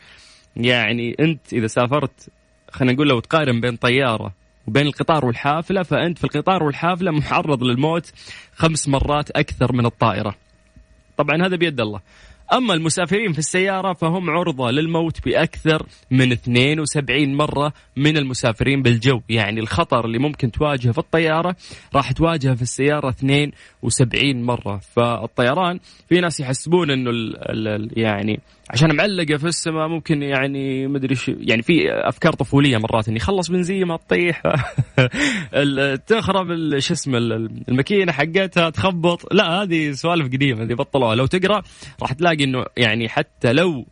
يعني 0.56 1.16
أنت 1.20 1.52
إذا 1.52 1.66
سافرت 1.66 2.30
خلينا 2.72 2.92
نقول 2.92 3.08
لو 3.08 3.20
تقارن 3.20 3.60
بين 3.60 3.76
طيارة 3.76 4.32
وبين 4.66 4.86
القطار 4.86 5.26
والحافلة 5.26 5.82
فأنت 5.82 6.18
في 6.18 6.24
القطار 6.24 6.62
والحافلة 6.62 7.10
معرض 7.10 7.62
للموت 7.62 8.12
خمس 8.54 8.88
مرات 8.88 9.30
أكثر 9.30 9.72
من 9.72 9.86
الطائرة. 9.86 10.34
طبعا 11.16 11.46
هذا 11.46 11.56
بيد 11.56 11.80
الله. 11.80 12.00
أما 12.52 12.74
المسافرين 12.74 13.32
في 13.32 13.38
السيارة 13.38 13.92
فهم 13.92 14.30
عرضة 14.30 14.70
للموت 14.70 15.24
بأكثر 15.24 15.86
من 16.10 16.32
72 16.32 17.34
مرة 17.34 17.72
من 17.96 18.16
المسافرين 18.16 18.82
بالجو 18.82 19.20
يعني 19.28 19.60
الخطر 19.60 20.04
اللي 20.04 20.18
ممكن 20.18 20.50
تواجهه 20.50 20.92
في 20.92 20.98
الطيارة 20.98 21.56
راح 21.94 22.12
تواجهه 22.12 22.54
في 22.54 22.62
السيارة 22.62 23.08
72 23.08 23.52
مرة. 24.42 24.80
فالطيران 24.96 25.80
في 26.08 26.20
ناس 26.20 26.40
يحسبون 26.40 26.90
أنه 26.90 27.10
ال 27.10 27.36
ال 27.68 27.90
يعني 27.98 28.40
عشان 28.70 28.96
معلقة 28.96 29.36
في 29.36 29.44
السماء 29.44 29.88
ممكن 29.88 30.22
يعني 30.22 30.86
مدري 30.86 31.14
شو 31.14 31.32
يعني 31.38 31.62
في 31.62 31.92
أفكار 31.92 32.32
طفولية 32.32 32.78
مرات 32.78 33.08
اني 33.08 33.18
خلص 33.18 33.50
بنزين 33.50 33.84
ما 33.84 33.96
تطيح. 33.96 34.42
تخرب 36.06 36.78
شو 36.78 36.94
اسمه 36.94 37.18
الماكينة 37.18 38.12
حقتها 38.12 38.70
تخبط. 38.70 39.34
لا 39.34 39.62
هذه 39.62 39.92
سوالف 39.92 40.26
قديمة 40.26 40.62
هذه 40.62 40.74
بطلوها. 40.74 41.14
لو 41.14 41.26
تقرأ 41.26 41.62
راح 42.02 42.12
تلاقي 42.12 42.44
إنه 42.44 42.64
يعني 42.76 43.08
حتى 43.08 43.52
لو 43.52 43.86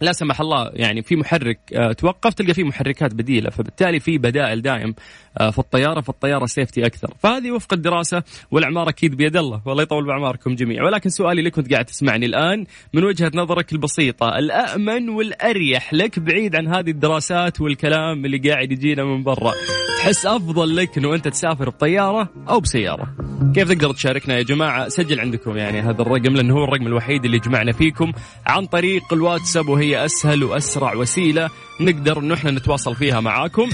لا 0.00 0.12
سمح 0.12 0.40
الله 0.40 0.70
يعني 0.74 1.02
في 1.02 1.16
محرك 1.16 1.58
آه، 1.74 1.92
توقف 1.92 2.34
تلقى 2.34 2.54
في 2.54 2.64
محركات 2.64 3.14
بديلة 3.14 3.50
فبالتالي 3.50 4.00
في 4.00 4.18
بدائل 4.18 4.62
دائم 4.62 4.94
آه، 5.40 5.50
في 5.50 5.58
الطيارة 5.58 6.00
فالطيارة 6.00 6.46
سيفتي 6.46 6.86
أكثر. 6.86 7.14
فهذه 7.18 7.50
وفق 7.50 7.74
الدراسة 7.74 8.22
والأعمار 8.50 8.88
أكيد 8.88 9.14
بيد 9.14 9.36
الله 9.36 9.62
والله 9.66 9.82
يطول 9.82 10.06
بعماركم 10.06 10.54
جميعا. 10.54 10.84
ولكن 10.84 11.10
سؤالي 11.10 11.42
لك 11.42 11.52
كنت 11.52 11.72
قاعد 11.72 11.84
تسمعني 11.84 12.26
الآن 12.26 12.64
من 12.94 13.04
وجهة 13.04 13.30
نظرك 13.34 13.72
البسيطة 13.72 14.38
الامن 14.38 15.08
والأريح 15.08 15.94
لك 15.94 16.18
بعيد 16.18 16.56
عن 16.56 16.68
هذه 16.68 16.90
الدراسات 16.90 17.60
والكلام 17.60 18.24
اللي 18.24 18.50
قاعد 18.50 18.72
يجينا 18.72 19.04
من 19.04 19.22
برا؟ 19.22 19.52
تحس 20.00 20.26
أفضل 20.26 20.76
لك 20.76 20.98
إنه 20.98 21.14
أنت 21.14 21.28
تسافر 21.28 21.68
بطيارة 21.68 22.28
أو 22.48 22.60
بسيارة. 22.60 23.14
كيف 23.54 23.68
تقدر 23.68 23.92
تشاركنا 23.92 24.36
يا 24.36 24.42
جماعة؟ 24.42 24.88
سجل 24.88 25.20
عندكم 25.20 25.56
يعني 25.56 25.80
هذا 25.80 26.02
الرقم 26.02 26.34
لأنه 26.34 26.54
هو 26.54 26.64
الرقم 26.64 26.86
الوحيد 26.86 27.24
اللي 27.24 27.38
جمعنا 27.38 27.72
فيكم 27.72 28.12
عن 28.46 28.66
طريق 28.66 29.02
الواتساب 29.12 29.68
وهي 29.68 30.04
أسهل 30.04 30.44
وأسرع 30.44 30.94
وسيلة 30.94 31.50
نقدر 31.80 32.18
إنه 32.18 32.34
إحنا 32.34 32.50
نتواصل 32.50 32.94
فيها 32.94 33.20
معاكم. 33.20 33.68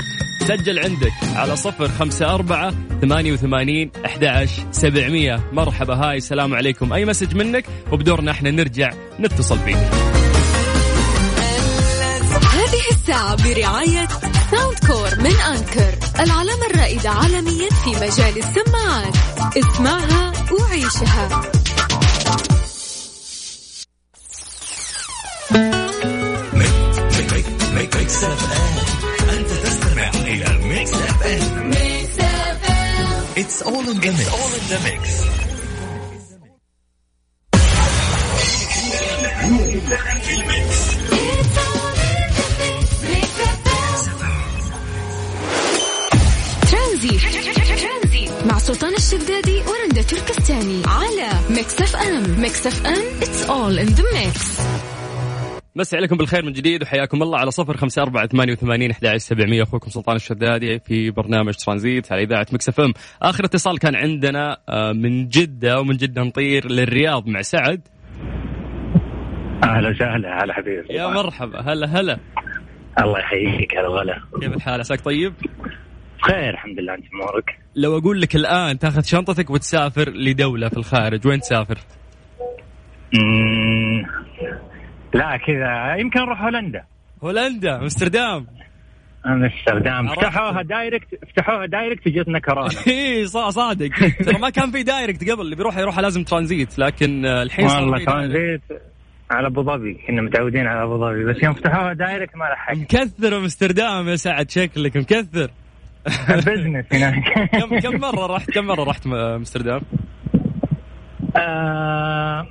سجل 0.48 0.78
عندك 0.78 1.12
على 1.34 1.56
صفر 1.56 1.88
خمسة 1.88 2.34
أربعة 2.34 2.74
ثمانية 3.00 3.32
وثمانين 3.32 3.90
أحد 4.06 4.48
سبعمية. 4.70 5.40
مرحبا 5.52 5.94
hi 5.94 6.16
السلام 6.16 6.54
عليكم. 6.54 6.92
أي 6.92 7.04
مسج 7.04 7.36
منك 7.36 7.64
وبدورنا 7.92 8.30
إحنا 8.30 8.50
نرجع 8.50 8.90
نتصل 9.20 9.58
فيك. 9.58 9.76
برعاية 13.16 14.08
ساوند 14.50 14.78
كور 14.86 15.16
من 15.18 15.36
أنكر 15.40 15.98
العلامة 16.20 16.66
الرائدة 16.66 17.10
عالميا 17.10 17.68
في 17.84 17.90
مجال 17.90 18.38
السماعات. 18.38 19.14
اسمعها 19.56 20.32
وعيشها. 20.52 21.42
ميكس 27.74 28.24
اف 28.24 28.52
ام 28.52 29.28
انت 29.38 29.50
تستمع 29.50 30.08
إلى 30.08 30.58
ميكس 30.66 30.92
اف 30.92 31.22
ام 31.26 31.68
ميكس 31.70 32.18
اف 32.20 32.70
ام 32.70 33.24
it's 33.38 33.62
all 33.62 33.88
in 33.88 34.00
the 34.68 34.80
mix 34.84 35.45
ميكس 51.66 51.80
اف 51.82 51.96
ام 51.96 52.40
ميكس 52.40 52.66
اف 52.66 52.86
ام 52.86 53.22
اتس 53.22 53.50
اول 53.50 53.78
ان 53.78 53.86
ذا 53.86 54.04
ميكس 54.14 54.60
مسي 55.76 55.96
عليكم 55.96 56.16
بالخير 56.16 56.44
من 56.44 56.52
جديد 56.52 56.82
وحياكم 56.82 57.22
الله 57.22 57.38
على 57.38 57.50
صفر 57.50 57.76
خمسة 57.76 58.02
أربعة 58.02 58.26
ثمانية 58.26 58.52
وثمانين 58.52 58.90
أحد 58.90 59.16
سبعمية. 59.16 59.62
أخوكم 59.62 59.90
سلطان 59.90 60.16
الشدادي 60.16 60.78
في 60.78 61.10
برنامج 61.10 61.54
ترانزيت 61.54 62.12
على 62.12 62.22
إذاعة 62.22 62.46
مكسف 62.52 62.80
أم 62.80 62.92
آخر 63.22 63.44
اتصال 63.44 63.78
كان 63.78 63.96
عندنا 63.96 64.58
آه، 64.68 64.92
من 64.92 65.28
جدة 65.28 65.80
ومن 65.80 65.96
جدة 65.96 66.22
نطير 66.22 66.72
للرياض 66.72 67.26
مع 67.28 67.42
سعد. 67.42 67.80
أهلا 69.64 69.88
وسهلا 69.88 70.44
هلا 70.44 70.54
حبيبي. 70.54 70.94
يا 70.94 71.06
مرحبا 71.06 71.60
هلا 71.60 72.00
هلا. 72.00 72.18
الله 72.98 73.18
يحييك 73.18 73.76
هلا 73.76 73.88
غلا 73.88 74.20
كيف 74.40 74.52
الحال؟ 74.52 74.80
عساك 74.80 75.00
طيب؟ 75.00 75.34
بخير 76.26 76.50
الحمد 76.50 76.80
لله 76.80 76.94
أنت 76.94 77.04
أمورك؟ 77.14 77.58
لو 77.76 77.98
أقول 77.98 78.20
لك 78.20 78.36
الآن 78.36 78.78
تاخذ 78.78 79.02
شنطتك 79.02 79.50
وتسافر 79.50 80.10
لدولة 80.10 80.68
في 80.68 80.76
الخارج 80.76 81.26
وين 81.26 81.40
تسافر؟ 81.40 81.78
لا 85.14 85.36
كذا. 85.36 85.96
يمكن 85.98 86.20
أروح 86.20 86.42
هولندا. 86.42 86.84
هولندا 87.22 87.76
أمستردام. 87.76 88.46
أمستردام. 89.26 90.08
فتحوها 90.08 90.62
direct 90.62 91.06
فتحوها 91.30 91.66
direct 91.66 92.08
جتنا 92.08 92.38
كورونا. 92.38 92.70
إي 92.88 93.26
صادق. 93.26 93.90
ترى 94.24 94.38
ما 94.38 94.50
كان 94.50 94.70
في 94.70 94.82
direct 94.82 95.30
قبل 95.30 95.40
اللي 95.40 95.56
بيروح 95.56 95.78
يروح 95.78 95.98
لازم 95.98 96.24
ترانزيت 96.24 96.78
لكن 96.78 97.26
الحين 97.26 97.68
صار 97.68 97.82
والله 97.82 98.04
ترانزيت 98.04 98.62
على 99.30 99.46
أبو 99.46 99.62
ظبي. 99.62 99.94
كنا 100.06 100.22
متعودين 100.22 100.66
على 100.66 100.82
أبو 100.82 100.98
ظبي 100.98 101.24
بس 101.24 101.42
يوم 101.42 101.54
فتحوها 101.54 101.92
direct 101.92 102.36
ما 102.36 102.44
لحق 102.44 102.74
مكثر 102.74 103.36
أمستردام 103.36 104.08
يا 104.08 104.16
سعد 104.16 104.50
شكلك 104.50 104.96
مكثر. 104.96 105.50
ال 106.34 106.40
business 106.40 106.84
هناك. 106.92 107.48
كم 107.52 107.78
كم 107.78 108.00
مرة 108.00 108.26
رحت 108.26 108.50
كم 108.50 108.64
مرة 108.66 108.84
رحت 108.84 109.06
أمستردام؟ 109.06 109.80
آه 111.36 112.46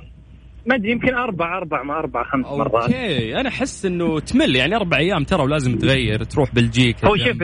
ما 0.66 0.74
أدري 0.74 0.90
يمكن 0.90 1.14
أربع 1.14 1.58
أربع 1.58 1.82
ما 1.82 1.98
أربع 1.98 2.24
خمس 2.24 2.46
أوكي. 2.46 2.58
مرات. 2.58 2.82
أوكي. 2.82 3.40
أنا 3.40 3.48
أحس 3.48 3.86
إنه 3.86 4.20
تمل 4.20 4.56
يعني 4.56 4.76
أربع 4.76 4.96
أيام 4.98 5.24
ترى 5.24 5.42
ولازم 5.42 5.78
تغير 5.78 6.24
تروح 6.24 6.54
بلجيكا 6.54 7.08
هو 7.08 7.16
شوف 7.16 7.36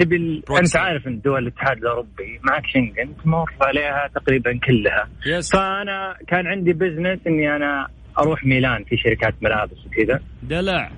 تبي 0.00 0.42
أنت 0.58 0.76
عارف 0.76 1.06
إن 1.06 1.20
دول 1.20 1.42
الاتحاد 1.42 1.76
الأوروبي 1.76 2.40
معك 2.42 2.62
شنغن 2.66 3.16
تمر 3.24 3.50
عليها 3.62 4.10
تقريبا 4.14 4.58
كلها. 4.66 5.08
yes. 5.26 5.52
فأنا 5.52 6.16
كان 6.28 6.46
عندي 6.46 6.72
business 6.72 7.18
إني 7.26 7.56
أنا 7.56 7.88
أروح 8.18 8.44
ميلان 8.44 8.84
في 8.84 8.96
شركات 8.96 9.34
ملابس 9.42 9.86
وكذا. 9.86 10.20
دلع. 10.42 10.90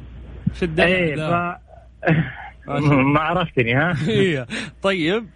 في 0.55 0.62
الدلع 0.62 0.87
إيه 0.87 1.17
ف... 1.17 1.57
ما 3.14 3.20
عرفتني 3.20 3.74
ها؟ 3.74 3.94
إيه. 4.08 4.46
طيب. 4.82 5.26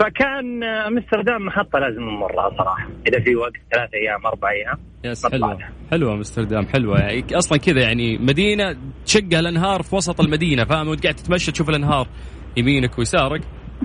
فكان 0.00 0.64
أمستردام 0.64 1.46
محطة 1.46 1.78
لازم 1.78 2.02
نمرها 2.02 2.50
صراحة. 2.58 2.88
إذا 3.06 3.20
في 3.20 3.36
وقت 3.36 3.52
ثلاث 3.72 3.94
أيام 3.94 4.26
أربع 4.26 4.50
أيام. 4.50 4.78
يس 5.04 5.26
حلوة. 5.26 5.58
حلوة 5.90 6.14
أمستردام 6.14 6.66
حلوة. 6.66 6.98
يعني 6.98 7.24
أصلا 7.32 7.58
كذا 7.58 7.80
يعني 7.80 8.18
مدينة 8.18 8.76
تشقها 9.06 9.40
الأنهار 9.40 9.82
في 9.82 9.96
وسط 9.96 10.20
المدينة 10.20 10.64
فاهم؟ 10.64 10.88
وأنت 10.88 11.02
قاعد 11.02 11.14
تتمشى 11.14 11.52
تشوف 11.52 11.68
الأنهار 11.68 12.06
يمينك 12.56 12.98
ويسارك. 12.98 13.40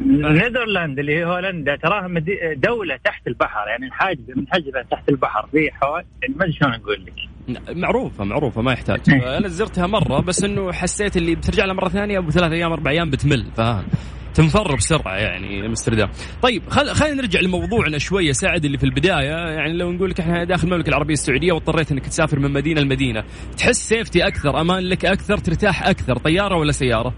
نيذرلاند 0.05 0.99
اللي 0.99 1.15
هي 1.15 1.25
هولندا 1.25 1.75
تراها 1.75 2.07
دولة 2.53 2.97
تحت 3.03 3.27
البحر 3.27 3.67
يعني 3.67 3.85
الحاجبة 3.85 4.33
منحجبة 4.35 4.81
تحت 4.91 5.09
البحر 5.09 5.47
في 5.51 5.71
حوالي 5.71 6.05
يعني 6.21 6.35
ما 6.35 6.43
أدري 6.43 6.53
شلون 6.53 6.73
أقول 6.73 7.05
لك. 7.05 7.13
معروفة 7.69 8.23
معروفة 8.23 8.61
ما 8.61 8.73
يحتاج 8.73 8.99
أنا 9.37 9.47
زرتها 9.47 9.87
مرة 9.87 10.21
بس 10.21 10.43
إنه 10.43 10.71
حسيت 10.71 11.17
اللي 11.17 11.35
بترجع 11.35 11.65
لها 11.65 11.73
مرة 11.73 11.89
ثانية 11.89 12.17
أبو 12.17 12.29
ثلاث 12.29 12.51
أيام 12.51 12.71
أربع 12.71 12.91
أيام 12.91 13.09
بتمل 13.09 13.51
فاهم 13.57 13.85
تنفر 14.35 14.75
بسرعة 14.75 15.15
يعني 15.15 15.65
امستردام. 15.65 16.09
طيب 16.41 16.69
خل... 16.69 16.95
خلينا 16.95 17.15
نرجع 17.15 17.39
لموضوعنا 17.39 17.97
شوية 17.97 18.31
سعد 18.31 18.65
اللي 18.65 18.77
في 18.77 18.83
البداية 18.83 19.29
يعني 19.29 19.73
لو 19.73 19.91
نقول 19.91 20.09
لك 20.09 20.19
إحنا 20.19 20.43
داخل 20.43 20.67
المملكة 20.67 20.89
العربية 20.89 21.13
السعودية 21.13 21.51
واضطريت 21.51 21.91
إنك 21.91 22.05
تسافر 22.05 22.39
من 22.39 22.53
مدينة 22.53 22.81
لمدينة، 22.81 23.23
تحس 23.57 23.89
سيفتي 23.89 24.27
أكثر، 24.27 24.61
أمان 24.61 24.83
لك 24.83 25.05
أكثر، 25.05 25.37
ترتاح 25.37 25.87
أكثر، 25.87 26.17
طيارة 26.17 26.55
ولا 26.55 26.71
سيارة؟ 26.71 27.13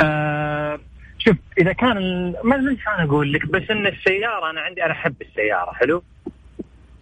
آه 0.00 0.78
شوف 1.18 1.36
إذا 1.60 1.72
كان 1.72 1.96
ما 2.44 2.56
ادري 2.56 2.78
أقول 2.98 3.32
لك 3.32 3.46
بس 3.46 3.70
إن 3.70 3.86
السيارة 3.86 4.50
أنا 4.50 4.60
عندي 4.60 4.84
أنا 4.84 4.92
أحب 4.92 5.14
السيارة 5.20 5.72
حلو؟ 5.72 6.02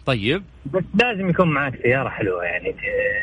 طيب. 0.07 0.43
بس 0.65 0.83
لازم 1.03 1.29
يكون 1.29 1.53
معك 1.53 1.73
سيارة 1.83 2.09
حلوة 2.09 2.43
يعني 2.43 2.75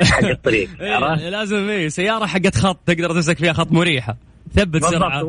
حق 0.02 0.24
الطريق 0.24 0.68
إيه 0.80 1.28
لازم 1.30 1.68
إيه 1.68 1.88
سيارة 1.88 2.26
حقت 2.26 2.54
خط 2.56 2.80
تقدر 2.86 3.10
تمسك 3.12 3.38
فيها 3.38 3.52
خط 3.52 3.72
مريحة. 3.72 4.16
ثبت 4.52 4.84
سرعة. 4.84 5.24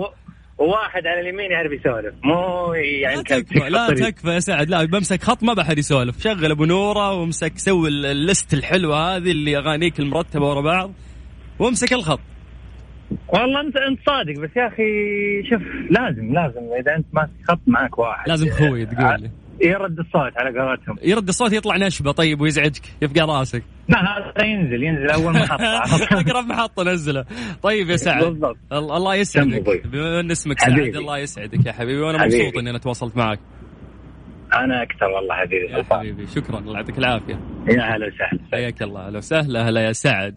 وواحد 0.57 1.07
على 1.07 1.19
اليمين 1.21 1.51
يعرف 1.51 1.71
يسولف 1.71 2.13
مو 2.23 2.73
يعني 2.73 3.15
لا 3.15 3.21
تكفى 3.21 3.69
لا 3.69 3.87
تكفى 4.09 4.27
يا 4.29 4.39
سعد 4.39 4.69
لا 4.69 4.83
بمسك 4.85 5.23
خط 5.23 5.43
ما 5.43 5.53
بحد 5.53 5.77
يسولف. 5.77 6.21
شغل 6.23 6.51
أبو 6.51 6.65
نورة 6.65 7.13
وامسك 7.13 7.57
سوي 7.57 7.89
ال- 7.89 8.05
اللست 8.05 8.53
الحلوة 8.53 9.15
هذه 9.15 9.31
اللي 9.31 9.57
أغانيك 9.57 9.99
المرتبة 9.99 10.45
ورا 10.49 10.61
بعض 10.61 10.91
وامسك 11.59 11.93
الخط. 11.93 12.19
والله 13.27 13.61
أنت 13.61 13.75
أنت 13.77 13.99
صادق 14.05 14.39
بس 14.39 14.49
يا 14.57 14.67
أخي 14.67 14.83
شوف 15.49 15.61
لازم 15.91 16.33
لازم 16.33 16.61
إذا 16.79 16.95
أنت 16.95 17.05
ماسك 17.13 17.31
خط 17.47 17.59
معك 17.67 17.99
واحد. 17.99 18.29
لازم 18.29 18.49
خوي 18.49 18.85
تقول 18.85 19.21
لي. 19.21 19.31
يرد 19.61 19.99
الصوت 19.99 20.37
على 20.37 20.59
قولتهم. 20.59 20.95
يرد 21.03 21.27
الصوت 21.27 21.53
يطلع 21.53 21.77
نشبة 21.77 22.11
طيب 22.11 22.41
ويزعجك 22.41 22.81
يفقع 23.01 23.25
راسك. 23.25 23.63
لا 23.89 23.97
هذا 23.99 24.45
ينزل 24.45 24.83
ينزل 24.83 25.09
أول 25.09 25.33
محطة. 25.33 25.63
أقرب 26.21 26.45
محطة 26.45 26.83
نزله. 26.83 27.25
طيب 27.63 27.89
يا 27.89 27.95
سعد. 27.95 28.23
بالضبط. 28.23 28.57
ال- 28.71 28.77
الله 28.91 29.15
يسعدك. 29.15 29.87
بما 29.87 30.19
إن 30.19 30.31
اسمك 30.31 30.59
سعد. 30.59 30.71
الله 30.79 31.17
يسعدك 31.17 31.65
يا 31.65 31.71
حبيبي. 31.71 32.01
وأنا 32.01 32.19
حبيبي. 32.19 32.43
مبسوط 32.43 32.57
إني 32.57 32.69
أنا 32.69 32.79
تواصلت 32.79 33.17
معك. 33.17 33.39
أنا 34.53 34.83
أكثر 34.83 35.05
والله 35.05 35.35
حبيبي 35.35 35.65
يا 35.65 35.83
حبيبي 35.83 36.27
شكرا. 36.27 36.59
الله 36.59 36.73
يعطيك 36.75 36.97
العافية. 36.97 37.39
يا 37.69 37.95
هلا 37.95 38.07
وسهلا. 38.07 38.39
حياك 38.53 38.81
الله. 38.81 39.07
أهلا 39.07 39.17
وسهلا. 39.17 39.69
هلا 39.69 39.81
يا 39.81 39.91
سعد. 39.91 40.35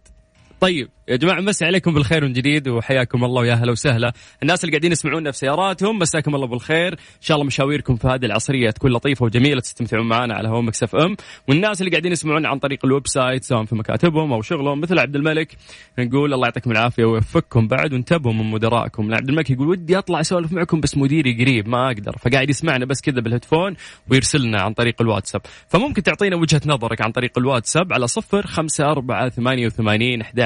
طيب. 0.61 0.89
يا 1.09 1.17
جماعة 1.17 1.41
مسي 1.41 1.65
عليكم 1.65 1.95
بالخير 1.95 2.25
من 2.25 2.33
جديد 2.33 2.69
وحياكم 2.69 3.25
الله 3.25 3.41
ويا 3.41 3.55
هلا 3.55 3.73
وسهلا. 3.73 4.13
الناس 4.43 4.65
اللي 4.65 4.73
قاعدين 4.73 4.93
يسمعونا 4.93 5.31
في 5.31 5.39
سياراتهم 5.39 5.99
مساكم 5.99 6.35
الله 6.35 6.47
بالخير. 6.47 6.93
إن 6.93 7.21
شاء 7.21 7.35
الله 7.37 7.47
مشاويركم 7.47 7.97
في 7.97 8.09
هذه 8.09 8.25
العصرية 8.25 8.71
تكون 8.71 8.93
لطيفة 8.93 9.25
وجميلة 9.25 9.61
تستمتعون 9.61 10.09
معنا 10.09 10.35
على 10.35 10.49
ميكس 10.49 10.69
اف 10.69 10.97
أم. 10.97 11.17
والناس 11.49 11.81
اللي 11.81 11.91
قاعدين 11.91 12.13
يسمعونا 12.13 12.49
عن 12.49 12.59
طريق 12.59 12.79
ال 12.85 13.07
website 13.07 13.45
سواء 13.45 13.65
في 13.65 13.75
مكاتبهم 13.75 14.33
أو 14.33 14.43
شغلهم 14.43 14.81
مثل 14.81 14.99
عبد 14.99 15.17
الملك 15.17 15.57
نقول 15.99 16.35
الله 16.35 16.47
يعطيكم 16.47 16.71
العافية 16.71 17.05
ويوفقكم 17.05 17.69
بعد 17.69 17.93
وانتبهوا 17.93 18.35
من 18.35 18.51
مدراءكم. 18.51 19.15
عبد 19.15 19.29
الملك 19.29 19.51
يقول 19.51 19.69
ودي 19.69 19.99
أطلع 19.99 20.21
أسولف 20.21 20.53
معكم 20.53 20.81
بس 20.81 20.97
مديري 20.97 21.45
قريب 21.45 21.69
ما 21.69 21.87
أقدر. 21.87 22.17
فقاعد 22.19 22.51
يسمعنا 22.51 22.85
بس 22.85 23.01
كذا 23.01 23.21
بالهيدفون 23.21 23.77
ويرسلنا 24.11 24.63
عن 24.63 24.73
طريق 24.73 25.03
الواتساب. 25.03 25.41
فممكن 25.69 26.03
تعطينا 26.03 26.37
وجهة 26.37 26.61
نظرك 26.67 27.03
عن 27.03 27.13
طريق 27.13 27.39
الواتساب 27.39 27.93
على 27.93 28.07
صفر 28.07 28.47
خمسة 28.47 28.85
أربعة 28.85 29.29
ثمانية 29.29 29.67
وثمانين 29.67 30.21
أحد 30.21 30.41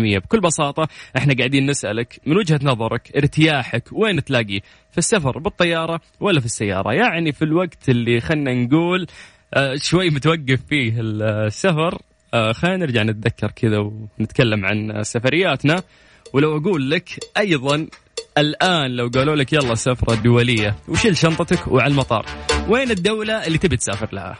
سبعمية 0.00 0.18
بكل 0.18 0.40
بساطة 0.40 0.88
إحنا 1.16 1.34
قاعدين 1.34 1.70
نسألك 1.70 2.20
من 2.26 2.36
وجهة 2.36 2.60
نظرك 2.62 3.16
ارتياحك 3.16 3.84
وين 3.92 4.24
تلاقيه 4.24 4.60
في 4.92 4.98
السفر 4.98 5.38
بالطيارة 5.38 6.00
ولا 6.20 6.40
في 6.40 6.46
السيارة؟ 6.46 6.92
يعني 6.92 7.32
في 7.32 7.42
الوقت 7.42 7.88
اللي 7.88 8.20
خلنا 8.20 8.54
نقول 8.54 9.06
آه، 9.54 9.74
شوي 9.76 10.10
متوقف 10.10 10.60
فيه 10.68 10.94
السفر 11.00 11.98
آه، 12.34 12.52
خلينا 12.52 12.76
نرجع 12.76 13.02
نتذكر 13.02 13.50
كذا 13.50 13.78
ونتكلم 14.18 14.66
عن 14.66 15.02
سفرياتنا. 15.02 15.82
ولو 16.32 16.56
أقول 16.56 16.90
لك 16.90 17.08
أيضا 17.38 17.86
الآن 18.38 18.90
لو 18.90 19.08
قالوا 19.08 19.36
لك 19.36 19.52
يلا 19.52 19.74
سفرة 19.74 20.14
دولية 20.14 20.76
وشيل 20.88 21.16
شنطتك 21.16 21.68
وعلى 21.68 21.90
المطار 21.90 22.26
وين 22.68 22.90
الدولة 22.90 23.46
اللي 23.46 23.58
تبي 23.58 23.76
تسافر 23.76 24.08
لها؟ 24.12 24.36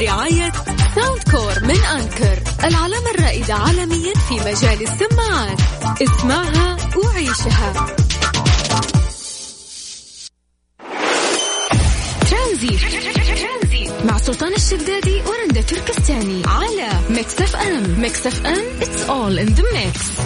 برعاية 0.00 0.52
ساوند 0.94 1.22
كور 1.30 1.64
من 1.64 1.84
أنكر 1.84 2.38
العلامة 2.64 3.10
الرائدة 3.14 3.54
عالميا 3.54 4.14
في 4.28 4.34
مجال 4.34 4.82
السماعات. 4.82 5.58
اسمعها 6.02 6.76
وعيشها. 7.04 7.86
ترانزيت 12.30 12.78
مع 14.04 14.18
سلطان 14.18 14.54
الشدادي 14.54 15.22
ورندا 15.26 15.60
تركستاني 15.60 16.42
على 16.46 16.88
ميكس 17.10 17.40
أف 17.42 17.56
أم. 17.56 18.00
ميكس 18.00 18.26
أف 18.26 18.46
أم 18.46 18.64
it's 18.80 19.08
all 19.08 19.38
in 19.38 19.54
the 19.54 19.64
mix. 19.74 20.18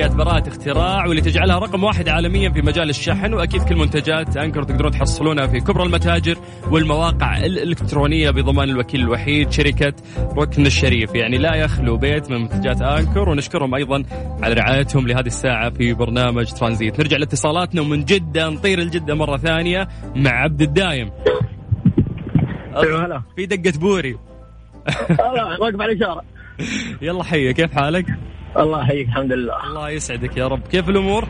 300 0.00 0.16
براءة 0.16 0.48
اختراع 0.48 1.06
واللي 1.06 1.22
تجعلها 1.22 1.58
رقم 1.58 1.84
واحد 1.84 2.08
عالميا 2.08 2.50
في 2.50 2.62
مجال 2.62 2.90
الشحن 2.90 3.34
وأكيد 3.34 3.62
كل 3.62 3.76
منتجات 3.76 4.36
أنكر 4.36 4.62
تقدرون 4.62 4.92
تحصلونها 4.92 5.46
في 5.46 5.60
كبرى 5.60 5.84
المتاجر 5.84 6.38
والمواقع 6.70 7.36
الإلكترونية 7.36 8.30
بضمان 8.30 8.70
الوكيل 8.70 9.00
الوحيد 9.00 9.50
شركة 9.50 9.92
ركن 10.36 10.66
الشريف. 10.66 11.14
يعني 11.14 11.38
لا 11.38 11.54
يخلو 11.54 11.96
بيت 11.96 12.30
من 12.30 12.40
منتجات 12.40 12.82
أنكر 12.82 13.28
ونشكرهم 13.28 13.74
أيضا 13.74 14.04
على 14.42 14.54
رعايتهم 14.54 15.06
لهذه 15.08 15.26
الساعة 15.26 15.70
في 15.70 15.94
برنامج 15.94 16.52
ترانزيت. 16.52 17.00
نرجع 17.00 17.16
لاتصالاتنا 17.16 17.80
ومن 17.80 18.04
جدة 18.04 18.48
نطير 18.48 18.78
الجدة 18.78 19.14
مرة 19.14 19.36
ثانية 19.36 19.88
مع 20.16 20.30
عبد 20.30 20.62
الدايم. 20.62 21.10
هلا. 22.76 23.22
في 23.36 23.46
دقة 23.46 23.78
بوري. 23.78 24.18
الله 25.10 25.60
واقف 25.60 25.80
على 25.80 25.92
الإشارة. 25.92 26.22
يلا 27.02 27.24
حي 27.24 27.52
كيف 27.52 27.72
حالك؟ 27.72 28.06
الله 28.58 28.82
يحييك 28.82 29.08
الحمد 29.08 29.32
لله. 29.32 29.66
الله 29.66 29.90
يسعدك 29.90 30.36
يا 30.36 30.46
رب. 30.46 30.60
كيف 30.68 30.88
الأمور؟ 30.88 31.24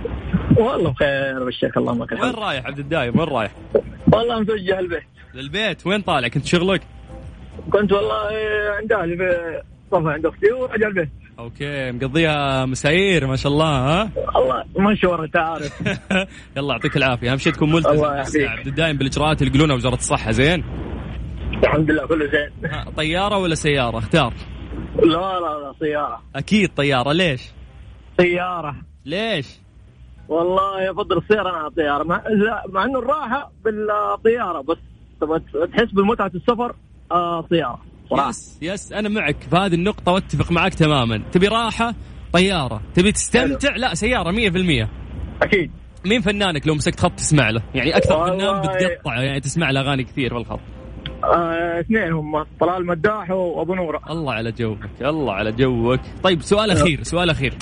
والله 0.56 0.90
بخير 0.90 1.44
بالشيخ 1.44 1.78
اللهم 1.78 2.02
لك 2.02 2.12
وين 2.12 2.34
رايح 2.34 2.66
عبد 2.66 2.78
الدايم؟ 2.78 3.18
وين 3.18 3.28
رايح؟ 3.28 3.50
والله 4.12 4.40
متوجه 4.40 4.78
البيت 4.78 5.02
للبيت. 5.34 5.86
وين 5.86 6.00
طالع؟ 6.00 6.28
كنت 6.28 6.46
شغلك؟ 6.46 6.82
كنت 7.72 7.92
والله 7.92 8.28
عند 8.80 8.92
أهلي 8.92 9.16
في 9.16 9.60
صفا 9.92 10.10
عند 10.10 10.26
أختي 10.26 10.52
وراجع 10.52 10.86
البيت. 10.86 11.08
okay 11.38 11.92
مقضيها 11.92 12.66
مسايير 12.66 13.26
ما 13.26 13.36
شاء 13.36 13.52
الله 13.52 13.66
ها؟ 13.66 14.10
الله 14.36 14.64
مشوار 14.92 15.24
انت 15.24 15.36
عارف 15.36 15.80
يلا 16.56 16.72
يعطيك 16.72 16.96
العافية. 16.96 17.32
أهم 17.32 17.38
شيء 17.38 17.52
تكون 17.52 17.72
ملتزم. 17.72 17.90
الله 17.90 18.08
عبد 18.36 18.66
الدايم 18.66 18.96
بالإجراءات 18.96 19.42
اللي 19.42 19.50
يقولونها 19.50 19.76
وزارة 19.76 19.94
الصحة 19.94 20.30
زين؟ 20.30 20.64
الحمد 21.64 21.90
لله 21.90 22.06
كله 22.06 22.26
زين. 22.26 22.72
طيارة 22.96 23.38
ولا 23.38 23.54
سيارة؟ 23.54 23.98
اختار. 23.98 24.32
لا 25.04 25.40
لا 25.40 25.58
لا 25.64 25.74
سياره 25.78 26.20
أكيد 26.36 26.68
طيارة. 26.76 27.12
ليش؟ 27.12 27.42
سياره 28.20 28.76
ليش؟ 29.06 29.46
والله 30.28 30.90
افضل 30.90 31.18
السيارة 31.18 31.48
أنا 31.50 31.58
على 31.58 31.66
الطياره 31.66 32.02
مع, 32.04 32.22
لا، 32.28 32.64
مع 32.68 32.84
إنه 32.84 32.98
الراحة 32.98 33.52
بالطيارة 33.64 34.60
بس 34.60 34.76
تبغى 35.20 35.40
تحس 35.72 35.90
بمتعة 35.92 36.30
السفر 36.34 36.74
آه 37.12 37.46
صراحة. 38.10 38.28
يس 38.28 38.58
يس 38.62 38.92
أنا 38.92 39.08
معك 39.08 39.36
في 39.50 39.56
هذه 39.56 39.74
النقطة 39.74 40.12
وأتفق 40.12 40.52
معك 40.52 40.74
تماما. 40.74 41.22
تبي 41.32 41.48
راحة؟ 41.48 41.94
طيارة. 42.32 42.80
تبي 42.94 43.12
تستمتع؟ 43.12 43.76
لا 43.76 43.94
سيارة 43.94 44.30
100% 44.30 44.88
أكيد. 45.42 45.70
مين 46.06 46.20
فنانك 46.20 46.66
لو 46.66 46.74
مسكت 46.74 47.00
خط 47.00 47.12
تسمع 47.12 47.50
له؟ 47.50 47.62
يعني 47.74 47.92
والله- 48.10 48.36
فنان 48.38 48.60
بتقطع 48.60 49.22
يعني 49.22 49.40
تسمع 49.40 49.70
له 49.70 49.80
أغاني 49.80 50.04
كثير 50.04 50.30
في 50.30 50.36
الخط. 50.36 50.60
اثنين 51.24 52.12
هم 52.12 52.42
طلال 52.60 52.86
مداح 52.86 53.30
وابو 53.30 53.74
نورة. 53.74 54.00
الله 54.10 54.32
على 54.32 54.52
جوك 54.52 54.78
الله 55.00 55.32
على 55.32 55.52
جوك. 55.52 56.00
طيب 56.22 56.42
سؤال 56.42 56.70
أخير 56.70 57.02
سؤال 57.02 57.30
أخير. 57.30 57.54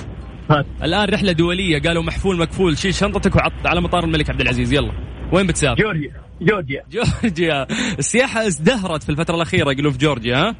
هات. 0.50 0.66
الآن 0.82 1.08
رحلة 1.08 1.32
دولية 1.32 1.82
قالوا 1.82 2.02
محفول 2.02 2.38
مكفول 2.38 2.78
شيل 2.78 2.94
شنطتك 2.94 3.36
وعط 3.36 3.52
على 3.66 3.80
مطار 3.80 4.04
الملك 4.04 4.30
عبد 4.30 4.40
العزيز 4.40 4.72
يلا. 4.72 4.92
وين 5.32 5.46
بتسافر؟ 5.46 5.82
جورجيا 5.82 6.12
جورجيا. 6.40 6.82
جورجيا. 6.90 7.66
السياحة 7.98 8.46
ازدهرت 8.46 9.02
في 9.02 9.08
الفترة 9.08 9.34
الأخيرة 9.34 9.72
يقولون 9.72 9.92
في 9.92 9.98
جورجيا 9.98 10.36
ها؟ 10.36 10.54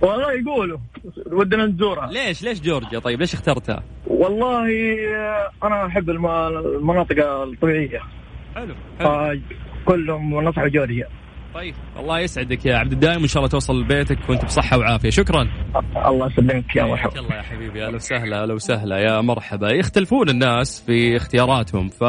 والله 0.00 0.32
يقولوا. 0.32 0.78
ودنا 1.32 1.66
نزورها. 1.66 2.06
ليش؟ 2.12 2.42
ليش 2.42 2.60
جورجيا؟ 2.60 2.98
طيب 2.98 3.20
ليش 3.20 3.34
اخترتها؟ 3.34 3.82
والله 4.06 4.68
آه، 5.16 5.66
أنا 5.66 5.86
أحب 5.86 6.10
الم- 6.10 6.26
المناطق 6.76 7.26
الطبيعية. 7.26 8.00
حلو 8.54 8.74
حلو. 8.98 9.08
آه، 9.08 9.38
كلهم 9.84 10.40
نصحوا 10.44 10.68
جورجيا. 10.68 11.08
طيب 11.58 11.74
الله 11.96 12.20
يسعدك 12.20 12.66
يا 12.66 12.76
عبد 12.76 12.92
الدايم 12.92 13.20
وإن 13.20 13.26
شاء 13.26 13.38
الله 13.38 13.48
توصل 13.48 13.80
لبيتك 13.80 14.18
وأنت 14.28 14.44
بصحة 14.44 14.78
وعافية. 14.78 15.10
شكرا. 15.10 15.48
الله 16.06 16.26
يسلمك 16.26 16.76
يا 16.76 16.84
مرحبا. 16.84 17.20
الله 17.20 17.36
يا 17.36 17.42
حبيبي 17.42 17.84
أهلا 17.86 17.96
وسهلا 17.96 18.42
أهلا 18.42 18.54
وسهلا 18.54 18.98
يا 18.98 19.20
مرحبا. 19.20 19.72
يختلفون 19.72 20.28
الناس 20.28 20.82
في 20.86 21.16
اختياراتهم 21.16 21.88
ف 21.88 22.04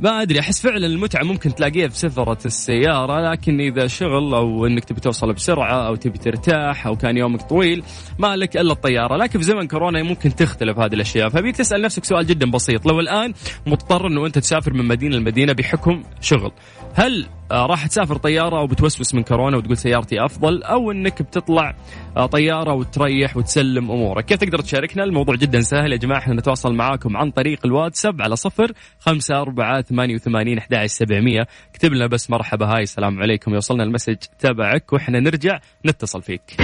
ما 0.00 0.22
أدري 0.22 0.40
أحس 0.40 0.62
فعلا 0.62 0.86
المتعة 0.86 1.24
ممكن 1.24 1.54
تلاقيها 1.54 1.88
في 1.88 1.98
سفرة 1.98 2.38
السيارة 2.46 3.30
لكن 3.30 3.60
إذا 3.60 3.86
شغل 3.86 4.34
أو 4.34 4.66
إنك 4.66 4.84
تبي 4.84 5.00
توصل 5.00 5.32
بسرعة 5.32 5.86
أو 5.86 5.94
تبي 5.94 6.18
ترتاح 6.18 6.86
أو 6.86 6.96
كان 6.96 7.16
يومك 7.16 7.42
طويل 7.42 7.82
ما 8.18 8.36
لك 8.36 8.56
إلا 8.56 8.72
الطيارة. 8.72 9.16
لكن 9.16 9.38
في 9.38 9.44
زمن 9.44 9.68
كورونا 9.68 10.02
ممكن 10.02 10.34
تختلف 10.34 10.78
هذه 10.78 10.94
الأشياء. 10.94 11.28
فبيك 11.28 11.56
تسأل 11.56 11.82
نفسك 11.82 12.04
سؤال 12.04 12.26
جدا 12.26 12.50
بسيط. 12.50 12.86
لو 12.86 13.00
الآن 13.00 13.32
مضطر 13.66 14.06
إنه 14.06 14.26
أنت 14.26 14.38
تسافر 14.38 14.72
من 14.74 14.84
مدينة 14.84 15.16
لمدينة 15.16 15.52
بحكم 15.52 16.02
شغل 16.20 16.52
هل 16.94 17.26
راح 17.52 17.86
تسافر 17.86 18.16
طيارة 18.16 18.62
وبتوسوس 18.62 19.14
من 19.14 19.22
كورونا 19.22 19.56
وتقول 19.56 19.76
سيارتي 19.76 20.24
أفضل 20.24 20.62
أو 20.62 20.90
إنك 20.90 21.22
بتطلع 21.22 21.74
آه، 22.16 22.26
طيارة 22.26 22.72
وتريح 22.74 23.36
وتسلم 23.36 23.90
أمورك. 23.90 24.24
كيف 24.24 24.40
تقدر 24.40 24.58
تشاركنا؟ 24.58 25.04
الموضوع 25.04 25.34
جدا 25.34 25.60
سهل 25.60 25.92
يا 25.92 25.96
جماعة 25.96 26.18
إحنا 26.18 26.34
نتواصل 26.34 26.74
معاكم 26.74 27.16
عن 27.16 27.30
طريق 27.30 27.58
الواتساب 27.64 28.22
على 28.22 28.36
صفر 28.36 28.72
خمسة 29.00 29.40
أربعة 29.40 29.82
ثمانية 29.82 30.14
وثمانين 30.14 30.58
أحد 30.58 30.86
سبعمية. 30.86 31.46
اكتب 31.70 31.92
لنا 31.92 32.06
بس 32.06 32.30
مرحبا 32.30 32.66
هاي 32.66 32.82
السلام 32.82 33.22
عليكم 33.22 33.54
يوصلنا 33.54 33.82
المسج 33.84 34.16
تبعك 34.38 34.92
وإحنا 34.92 35.20
نرجع 35.20 35.58
نتصل 35.86 36.22
فيك. 36.22 36.56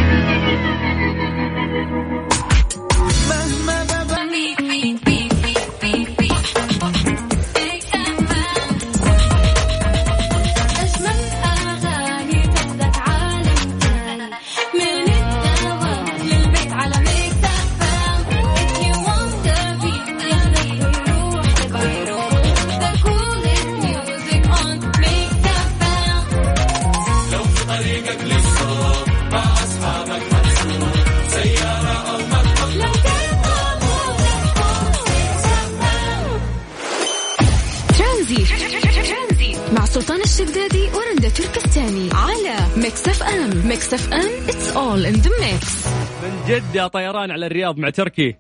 all 45.01 45.07
in 45.07 45.15
the 45.15 45.31
mix 45.41 45.87
من 46.23 46.31
جدة 46.49 46.87
طيران 46.87 47.31
على 47.31 47.47
الرياض 47.47 47.79
مع 47.79 47.91
تركي. 47.91 48.37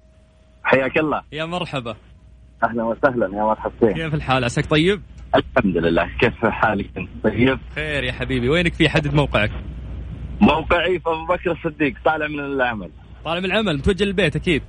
حياك 0.64 0.99
الله. 0.99 1.23
يا 1.33 1.44
مرحبا. 1.44 1.96
أهلا 2.64 2.85
وسهلا 2.85 3.27
يا 3.27 3.42
مرحبا 3.42 3.92
كيف 3.92 4.14
الحال؟ 4.14 4.44
عساك 4.44 4.66
طيب؟ 4.66 5.03
الحمد 5.35 5.77
لله. 5.77 6.09
كيف 6.20 6.46
حالك 6.46 6.87
أنت؟ 6.96 7.09
طيب؟ 7.25 7.59
خير 7.75 8.05
يا 8.05 8.12
حبيبي. 8.12 8.49
وينك 8.49 8.75
في 8.75 8.88
حدد 8.88 9.14
موقعك؟ 9.14 9.51
موقعي 10.40 10.99
في 10.99 11.09
أبو 11.09 11.27
بكر 11.27 11.53
الصديق 11.53 11.94
طالع 12.05 12.27
من 12.27 12.40
العمل. 12.40 12.90
طالع 13.25 13.40
من 13.40 13.44
العمل 13.44 13.79
متوجه 13.79 14.05
للبيت 14.05 14.37
أكيد. 14.37 14.62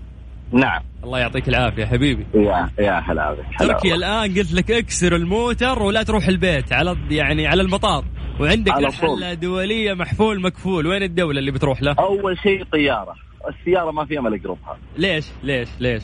نعم. 0.51 0.81
الله 1.03 1.19
يعطيك 1.19 1.49
العافية 1.49 1.85
حبيبي. 1.85 2.25
يا 2.33 2.69
يا 2.79 2.99
هلا 2.99 3.33
بك 3.33 3.59
تركي 3.59 3.95
الآن 3.95 4.33
قلت 4.37 4.53
لك 4.53 4.71
اكسر 4.71 5.15
الموتر 5.15 5.83
ولا 5.83 6.03
تروح 6.03 6.27
البيت 6.27 6.73
على 6.73 6.97
يعني 7.09 7.47
على 7.47 7.61
المطار. 7.61 8.05
وعندك 8.41 8.71
رحله 8.71 9.33
دوليه 9.33 9.93
محفول 9.93 10.41
مكفول. 10.41 10.87
وين 10.87 11.03
الدولة 11.03 11.39
اللي 11.39 11.51
بتروح 11.51 11.81
له؟ 11.83 11.95
أول 11.99 12.37
شيء 12.37 12.63
طيارة. 12.63 13.15
السيارة 13.49 13.91
ما 13.91 14.05
في 14.05 14.19
امل 14.19 14.33
اقربها 14.39 14.77
ليش؟ 14.97 15.25
ليش؟ 15.43 15.69
ليش؟ 15.79 16.03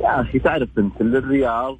يا 0.00 0.20
أخي 0.20 0.38
تعرف 0.38 0.68
أنت 0.78 1.00
الرياض 1.00 1.78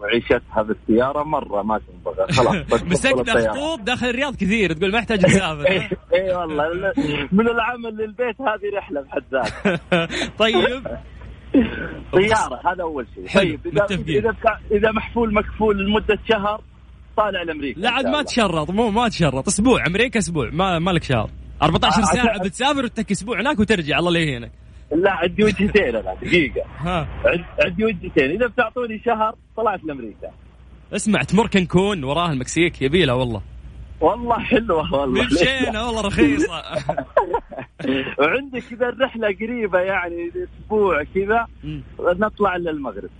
وعيشتها 0.00 0.62
بالسياره 0.62 1.22
مرة 1.22 1.62
ما 1.62 1.78
تنبغى 1.78 2.32
خلاص 2.32 2.82
مسكنا 2.92 3.50
خطوط 3.52 3.80
داخل 3.80 4.06
الرياض 4.06 4.36
كثير. 4.36 4.72
تقول 4.72 4.92
ما 4.92 4.98
احتاج 4.98 5.24
اسافر 5.24 5.66
اي 6.14 6.34
والله. 6.34 6.92
من 7.32 7.48
العمل 7.48 7.96
للبيت 7.96 8.40
هذه 8.40 8.76
رحلة 8.76 9.00
بحد 9.00 9.22
ذاتها. 9.32 10.08
طيب. 10.38 10.82
طيارة 12.12 12.72
هذا 12.72 12.82
أول 12.82 13.06
شيء. 13.14 13.28
طيب 13.42 13.60
إذا 14.08 14.34
إذا 14.72 14.92
محفول 14.92 15.34
مكفول 15.34 15.86
لمدة 15.86 16.18
شهر 16.28 16.60
طالع 17.16 17.42
لامريكا 17.42 17.80
لا 17.80 17.90
عاد 17.90 18.06
ما 18.06 18.22
تشرط 18.22 18.70
مو 18.70 18.90
ما 18.90 19.08
تشرط. 19.08 19.48
أسبوع 19.48 19.86
أمريكا 19.86 20.18
أسبوع 20.18 20.50
ما 20.52 20.78
مالك 20.78 21.02
شهر. 21.02 21.30
14 21.62 22.02
ساعة 22.02 22.44
بتسافر 22.44 22.84
وتك 22.84 23.10
أسبوع 23.10 23.40
هناك 23.40 23.58
وترجع 23.60 23.98
الله 23.98 24.10
لا 24.10 24.18
يهينك. 24.20 24.52
لا 24.92 25.10
عندي 25.12 25.44
وجهتين 25.44 25.96
أنا 25.96 26.14
دقيقة. 26.22 26.62
ها. 26.86 27.08
عندي 27.64 27.84
وجهتين. 27.84 28.30
إذا 28.30 28.46
بتعطوني 28.46 29.02
شهر 29.04 29.34
طلعت 29.56 29.84
لأمريكا. 29.84 30.30
اسمع 30.92 31.22
تمر 31.22 31.46
كنكون 31.46 32.04
وراها 32.04 32.32
المكسيك 32.32 32.82
يبيلها 32.82 33.14
والله. 33.14 33.42
والله 34.00 34.38
حلوة 34.38 34.94
والله. 34.94 35.24
مشينا 35.24 35.82
والله 35.84 36.00
رخيصة. 36.00 36.62
وعندك 38.18 38.62
كذا 38.70 38.88
الرحلة 38.88 39.28
قريبة 39.40 39.78
يعني 39.78 40.30
أسبوع 40.62 41.02
كذا 41.14 41.46
نطلع 42.00 42.56
للمغرب 42.56 43.10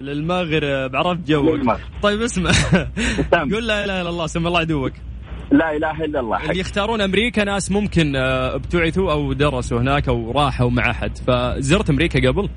للمغرب 0.00 0.96
عرفت 0.96 1.28
جوك. 1.28 1.60
طيب 2.02 2.22
اسمع. 2.22 2.50
قول 3.32 3.66
لا 3.66 3.84
إله 3.84 4.00
إلا 4.00 4.10
الله 4.10 4.26
سم 4.26 4.46
الله 4.46 4.60
عدوك 4.60 4.92
لا 5.52 5.76
إله 5.76 6.04
إلا 6.04 6.20
الله 6.20 6.42
اللي 6.42 6.60
يختارون 6.60 7.00
أمريكا 7.00 7.44
ناس 7.44 7.70
ممكن 7.70 8.16
آه، 8.16 8.54
ابتعثوا 8.54 9.12
أو 9.12 9.32
درسوا 9.32 9.80
هناك 9.80 10.08
أو 10.08 10.30
راحوا 10.30 10.70
مع 10.70 10.90
أحد. 10.90 11.18
فزرت 11.18 11.90
أمريكا 11.90 12.28
قبل؟ 12.28 12.48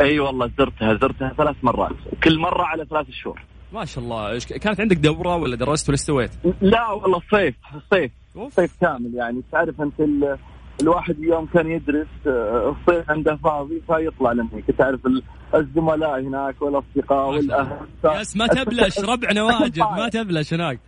أي 0.00 0.06
أيوة 0.06 0.26
والله 0.26 0.50
زرتها 0.58 0.94
زرتها 0.94 1.32
ثلاث 1.36 1.56
مرات. 1.62 1.96
كل 2.24 2.38
مرة 2.38 2.62
على 2.62 2.84
ثلاث 2.90 3.06
شهور. 3.10 3.40
ما 3.72 3.84
شاء 3.84 4.04
الله. 4.04 4.38
كانت 4.38 4.80
عندك 4.80 4.96
دورة 4.96 5.36
ولا 5.36 5.56
درست 5.56 5.88
ولا 5.88 5.94
استويت؟ 5.94 6.30
لا 6.60 6.90
والله 6.90 7.20
صيف 7.30 7.54
صيف. 7.90 8.10
صيف 8.56 8.80
كامل 8.80 9.14
يعني. 9.14 9.42
تعرف 9.52 9.80
أنت 9.80 10.00
الواحد 10.80 11.18
يوم 11.18 11.46
كان 11.46 11.70
يدرس 11.70 12.06
آه، 12.26 12.76
الصيف 12.76 13.10
عنده 13.10 13.36
فاضي 13.36 13.82
فيطلع 13.86 14.32
لامريكا 14.32 14.72
تعرف 14.72 15.00
الزملاء 15.54 16.20
هناك 16.20 16.62
والأصدقاء 16.62 17.28
والأهل. 17.30 17.76
يس 18.20 18.36
ما 18.36 18.46
تبلش. 18.46 18.98
ربعنا 19.10 19.42
واجد 19.42 19.78
ما 19.78 20.08
تبلش 20.08 20.54
هناك. 20.54 20.80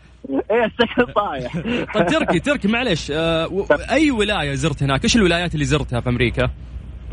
إيه 0.50 0.64
السكن 0.64 1.12
طايح 1.12 1.56
طيب 1.94 2.06
تركي 2.06 2.38
تركي 2.38 2.68
معلش 2.68 3.10
آه 3.10 3.66
أي 3.90 4.10
ولاية 4.10 4.54
زرت 4.54 4.82
هناك؟ 4.82 5.04
إيش 5.04 5.16
الولايات 5.16 5.54
اللي 5.54 5.64
زرتها 5.64 6.00
في 6.00 6.08
أمريكا؟ 6.08 6.50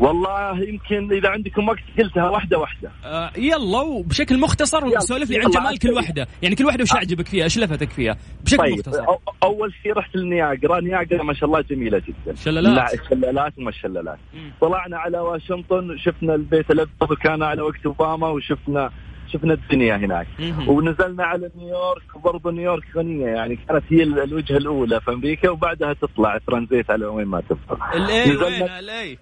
والله 0.00 0.62
يمكن 0.62 1.12
إذا 1.12 1.28
عندكم 1.28 1.68
وقت 1.68 1.82
قلتها 1.98 2.28
واحدة 2.28 2.58
واحدة. 2.58 2.90
آه 3.04 3.30
يلا 3.36 3.80
وبشكل 3.80 4.40
مختصر 4.40 4.84
وسولف 4.84 5.30
لي 5.30 5.38
عن 5.38 5.50
جمال 5.50 5.78
كل 5.78 5.90
واحدة. 5.90 6.26
يعني 6.42 6.54
كل 6.54 6.64
واحدة 6.64 6.82
وش 6.82 6.92
عجبك 6.92 7.28
فيها؟ 7.28 7.44
إيش 7.44 7.58
لفتك 7.58 7.90
فيها؟ 7.90 8.16
بشكل 8.44 8.62
طيب. 8.62 8.72
مختصر. 8.72 9.04
أول 9.42 9.72
شيء 9.82 9.92
رحت 9.92 10.16
لنياجرا 10.16 10.80
نياجرا 10.80 11.22
ما 11.22 11.34
شاء 11.34 11.44
الله 11.44 11.60
جميلة 11.60 11.98
جدا. 11.98 12.34
شلالات. 12.34 12.94
لا 12.94 13.08
شلالات 13.10 13.58
وما 13.58 13.68
الشلالات. 13.68 14.18
طلعنا 14.60 14.98
على 14.98 15.18
واشنطن 15.18 15.98
شفنا 15.98 16.34
البيت 16.34 16.70
الابيض 16.70 17.10
وكان 17.10 17.42
على 17.42 17.62
وقت 17.62 17.86
أوباما 17.86 18.28
وشفنا 18.28 18.90
شفنا 19.32 19.54
الدنيا 19.54 19.96
هناك. 19.96 20.26
ونزلنا 20.66 21.24
على 21.24 21.50
نيويورك 21.56 22.16
وبرضه 22.16 22.50
نيويورك 22.50 22.84
غنية. 22.96 23.26
يعني 23.26 23.58
كانت 23.68 23.84
هي 23.88 24.02
الوجهة 24.02 24.56
الأولى 24.56 25.00
في 25.00 25.10
أمريكا 25.12 25.50
وبعدها 25.50 25.92
تطلع 25.92 26.38
ترانزيت 26.46 26.90
على 26.90 27.06
وين 27.06 27.26
ما 27.26 27.40
تبغى. 27.40 27.78
الاي 27.94 28.36
وين؟ 28.36 28.62
الاي 28.62 29.18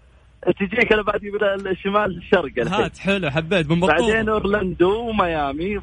تجيك 0.51 0.93
أنا 0.93 1.03
بعد 1.03 1.25
من 1.25 1.67
الشمال 1.67 2.17
الشرق 2.17 2.69
هات 2.69 2.99
حلو 2.99 3.31
حبيت. 3.31 3.71
من 3.71 3.81
بعدين 3.81 4.29
أورلاندو 4.29 5.09
وميامي. 5.09 5.81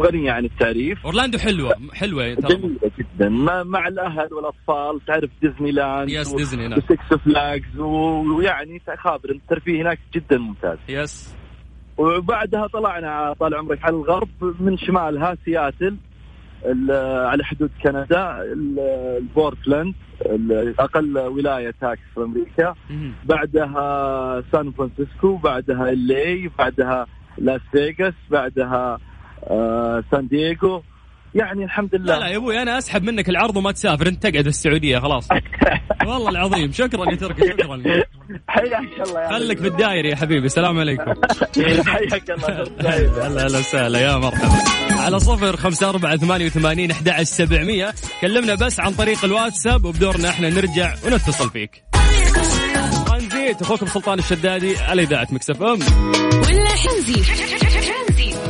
غنية 0.00 0.32
عن 0.32 0.44
التعريف. 0.44 1.04
أورلاندو 1.04 1.38
حلوة 1.38 1.74
حلوة 1.92 2.34
جميلة 2.34 2.90
جدا. 2.98 3.28
مع 3.64 3.88
الأهل 3.88 4.34
والأطفال 4.34 5.00
تعرف 5.06 5.30
ديزني 5.42 5.70
لاند 5.70 6.10
yes 6.10 6.34
ديزني 6.34 6.68
نعم. 6.68 6.78
و 6.78 6.87
Six 6.87 7.14
Flags 7.24 7.78
ويعني 7.78 8.82
خابر. 8.98 9.30
الترفيه 9.30 9.82
هناك 9.82 9.98
جدا 10.14 10.38
ممتاز. 10.38 10.78
yes 10.88 11.34
وبعدها 11.98 12.66
طلعنا 12.66 13.34
طال 13.40 13.54
عمرك 13.54 13.84
على 13.84 13.96
الغرب 13.96 14.28
من 14.60 14.76
شمالها 14.78 15.36
سياتل. 15.44 15.96
على 17.26 17.44
حدود 17.44 17.70
كندا 17.82 18.42
لبورتلاند 18.42 19.94
أقل 20.78 21.18
ولاية 21.18 21.74
tax 21.80 22.00
في 22.14 22.20
أمريكا. 22.20 22.74
بعدها 23.24 24.42
سان 24.52 24.72
فرانسيسكو 24.72 25.36
بعدها 25.36 25.90
اللي 25.90 26.50
بعدها 26.58 27.06
لاس 27.38 27.60
فيغاس 27.72 28.14
بعدها 28.30 28.98
آه 29.44 30.04
سان 30.10 30.28
دييغو. 30.28 30.82
يعني 31.34 31.64
الحمد 31.64 31.94
لله. 31.94 32.14
لا 32.14 32.20
لا 32.20 32.26
يا 32.28 32.36
أبوي 32.36 32.62
أنا 32.62 32.78
أسحب 32.78 33.02
منك 33.02 33.28
العرض 33.28 33.56
وما 33.56 33.72
تسافر 33.72 34.06
أنت 34.08 34.22
تقعد 34.22 34.42
في 34.42 34.48
السعودية 34.48 34.98
خلاص. 34.98 35.28
والله 36.06 36.30
العظيم 36.30 36.72
شكرا 36.72 37.10
يا 37.10 37.16
تركي 37.16 37.48
شكرا. 37.50 37.82
حياك 38.48 39.08
الله 39.08 39.20
يا 39.22 39.28
خليك 39.28 39.58
في 39.58 39.66
الدايري 39.66 40.08
يا 40.08 40.16
حبيبي 40.16 40.46
السلام 40.46 40.78
عليكم. 40.78 41.04
حياك 41.86 42.30
الله 42.30 42.62
هلا 43.26 43.46
هلا 43.46 43.58
وسهلا 43.58 43.98
يا 43.98 44.16
مرحبا. 44.16 45.00
على 45.00 45.20
صفر 45.20 45.56
خمسة 45.56 45.88
أربعة 45.88 46.16
ثمانية 46.16 46.46
وثمانين 46.46 46.90
أحد 46.90 47.22
سبعمية. 47.22 47.94
كلمنا 48.20 48.54
بس 48.54 48.80
عن 48.80 48.92
طريق 48.92 49.24
الواتساب 49.24 49.84
وبدورنا 49.84 50.28
إحنا 50.28 50.50
نرجع 50.50 50.94
ونتصل 51.06 51.50
فيك. 51.50 51.82
ترانزيت 53.06 53.62
اخوكم 53.62 53.86
سلطان 53.86 54.18
الشدادي 54.18 54.76
على 54.78 55.02
إذاعة 55.02 55.28
مكس 55.30 55.54
اف 55.54 55.62
ام. 55.62 55.78
ترانزيت 56.32 57.22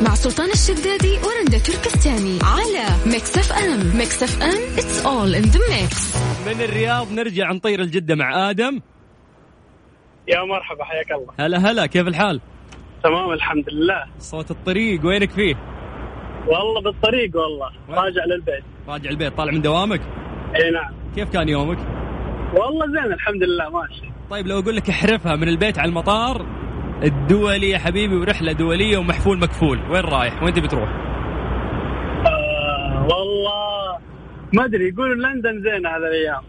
مع 0.05 0.13
سلطان 0.15 0.49
الشدادي 0.49 1.11
ورندا 1.11 1.57
تركستاني 1.57 2.39
على 2.43 2.85
ميكس 3.05 3.37
اف 3.37 3.53
ام. 3.53 3.97
ميكس 3.97 4.23
اف 4.23 4.41
ام 4.43 4.73
it's 4.77 5.05
all 5.05 5.35
in 5.35 5.41
the 5.41 5.59
mix 5.69 6.17
من 6.47 6.61
الرياض 6.61 7.11
نرجع 7.11 7.51
نطير 7.51 7.81
لجدة 7.81 8.15
مع 8.15 8.49
آدم. 8.49 8.81
يا 10.27 10.43
مرحبا 10.43 10.83
حياك 10.83 11.11
الله. 11.11 11.33
هلا 11.39 11.71
هلا 11.71 11.85
كيف 11.85 12.07
الحال؟ 12.07 12.41
تمام 13.03 13.31
الحمد 13.31 13.69
لله. 13.69 14.05
صوت 14.19 14.51
الطريق 14.51 15.05
وينك 15.05 15.31
فيه؟ 15.31 15.55
والله 16.47 16.81
بالطريق 16.81 17.31
والله. 17.37 17.69
راجع 17.89 18.25
للبيت. 18.25 18.63
راجع 18.87 19.09
البيت 19.09 19.37
طالع 19.37 19.51
من 19.51 19.61
دوامك؟ 19.61 20.01
إي 20.55 20.71
نعم. 20.71 20.93
كيف 21.15 21.29
كان 21.29 21.49
يومك؟ 21.49 21.77
والله 22.53 22.85
زين 22.85 23.13
الحمد 23.13 23.43
لله 23.43 23.69
ماشي. 23.69 24.11
طيب 24.29 24.47
لو 24.47 24.59
أقول 24.59 24.75
لك 24.75 24.89
احرفها 24.89 25.35
من 25.35 25.47
البيت 25.47 25.79
على 25.79 25.89
المطار. 25.89 26.56
الدولي 27.03 27.69
يا 27.69 27.77
حبيبي 27.77 28.15
ورحلة 28.15 28.51
دولية 28.51 28.97
ومحفول 28.97 29.39
مكفول. 29.39 29.79
وين 29.91 30.01
رايح؟ 30.01 30.43
وين 30.43 30.53
تبي 30.53 30.67
تروح؟ 30.67 30.89
آه 30.89 33.07
والله 33.11 33.97
ما 34.53 34.65
أدري 34.65 34.89
يقولوا 34.89 35.15
لندن 35.15 35.61
زينه 35.63 35.89
هذه 35.89 35.97
الأيام. 35.97 36.41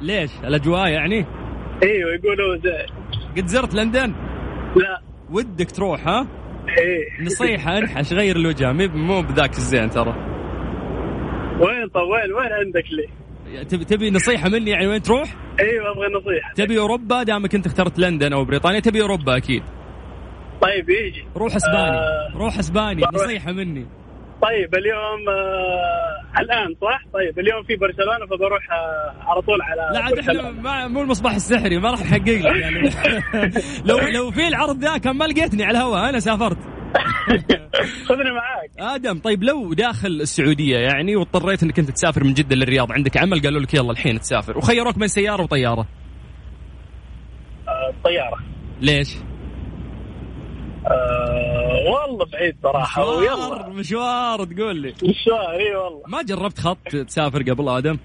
ليش؟ 0.00 0.30
الأجواء 0.44 0.88
يعني؟ 0.88 1.26
إيوه 1.82 2.10
يقولوا 2.14 2.56
زين. 2.56 2.86
قد 3.36 3.46
زرت 3.46 3.74
لندن؟ 3.74 4.14
لا. 4.76 5.00
ودك 5.30 5.70
تروح 5.70 6.08
ها؟ 6.08 6.26
إيه. 6.78 7.24
نصيحة 7.26 7.78
انحش 7.78 8.12
غير 8.12 8.36
الوجهة. 8.36 8.72
مو 8.72 8.86
مو 8.88 9.22
بذاك 9.22 9.50
الزين 9.50 9.90
ترى. 9.90 10.14
وين 11.60 11.88
طب 11.94 12.00
وين 12.00 12.32
وين 12.32 12.52
عندك 12.52 12.84
لي؟ 12.92 13.08
تبي 13.64 13.84
تبي 13.84 14.10
نصيحة 14.10 14.48
مني 14.48 14.70
يعني 14.70 14.86
وين 14.86 15.02
تروح؟ 15.02 15.34
إيوه 15.60 15.90
أبغى 15.92 16.06
نصيحة. 16.06 16.52
تبي 16.54 16.78
أوروبا؟ 16.78 17.22
دامك 17.22 17.54
أنت 17.54 17.66
اخترت 17.66 17.98
لندن 17.98 18.32
أو 18.32 18.44
بريطانيا 18.44 18.80
تبي 18.80 19.02
أوروبا 19.02 19.36
أكيد. 19.36 19.62
طيب 20.62 20.90
يجي. 20.90 21.24
روح 21.36 21.54
اسباني 21.56 21.96
آه. 21.98 22.32
روح 22.36 22.58
اسباني 22.58 23.00
بروح. 23.02 23.14
نصيحة 23.24 23.52
مني. 23.52 23.86
طيب 24.42 24.74
اليوم 24.74 25.28
آه 25.28 26.40
الآن 26.40 26.74
صح؟ 26.82 27.02
طيب 27.14 27.38
اليوم 27.38 27.62
في 27.62 27.76
برشلونة 27.76 28.26
فبروح 28.26 28.70
آه 28.72 29.14
على 29.30 29.40
طول 29.42 29.62
على 29.62 29.80
لا 29.94 30.00
عاد 30.04 30.18
إحنا 30.18 30.88
مو 30.88 31.02
المصباح 31.02 31.34
السحري 31.34 31.78
ما 31.78 31.90
راح 31.90 32.00
نحقق 32.00 32.28
لك 32.28 32.56
يعني. 32.56 32.90
لو 33.88 33.98
لو 33.98 34.30
في 34.30 34.48
العرض 34.48 34.78
ذا 34.78 34.98
كان 34.98 35.16
ما 35.16 35.24
لقيتني 35.24 35.64
على 35.64 35.78
الهواء 35.78 36.08
أنا 36.08 36.18
سافرت. 36.20 36.58
خذني 38.08 38.30
معاك. 38.30 38.70
آدم 38.94 39.18
طيب 39.18 39.42
لو 39.42 39.72
داخل 39.74 40.08
السعودية 40.08 40.76
يعني 40.78 41.16
واضطريت 41.16 41.62
إنك 41.62 41.78
أنت 41.78 41.90
تسافر 41.90 42.24
من 42.24 42.34
جدة 42.34 42.56
للرياض 42.56 42.92
عندك 42.92 43.16
عمل؟ 43.16 43.42
قالوا 43.42 43.60
لك 43.60 43.74
يلا 43.74 43.90
الحين 43.90 44.20
تسافر. 44.20 44.58
وخيروك 44.58 44.98
بين 44.98 45.08
سيارة 45.08 45.42
وطيارة. 45.42 45.86
آه 47.68 47.92
طيارة. 48.04 48.38
ليش؟ 48.80 49.16
آه 50.90 51.90
والله 51.90 52.24
بعيد 52.32 52.56
صراحة. 52.62 53.02
مشوار 53.20 53.70
مشوار 53.70 54.44
تقول 54.44 54.76
لي. 54.76 54.88
مشوار 55.02 55.50
إي 55.52 55.74
والله. 55.76 56.02
ما 56.08 56.22
جربت 56.22 56.60
خط 56.60 56.88
تسافر 56.88 57.42
قبل 57.42 57.68
آدم؟ 57.68 57.98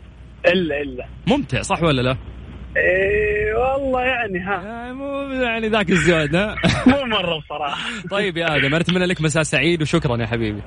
إلا 0.45 0.81
إلا. 0.81 1.05
ممتع 1.27 1.61
صح 1.61 1.83
ولا 1.83 2.01
لا؟ 2.01 2.17
إي 2.77 3.53
والله 3.53 4.01
يعني 4.01 4.39
ها. 4.39 4.89
آه، 4.89 4.93
مو 4.93 5.21
يعني 5.43 5.67
ذاك 5.69 5.89
الزود 5.89 6.35
ها؟ 6.35 6.55
مو 6.87 7.03
مرة 7.05 7.39
بصراحه 7.39 7.89
طيب 8.11 8.37
يا 8.37 8.55
آدم 8.55 8.75
أتمنى 8.75 9.05
لك 9.05 9.21
مساء 9.21 9.43
سعيد 9.43 9.81
وشكرا 9.81 10.17
يا 10.17 10.25
حبيبي. 10.25 10.61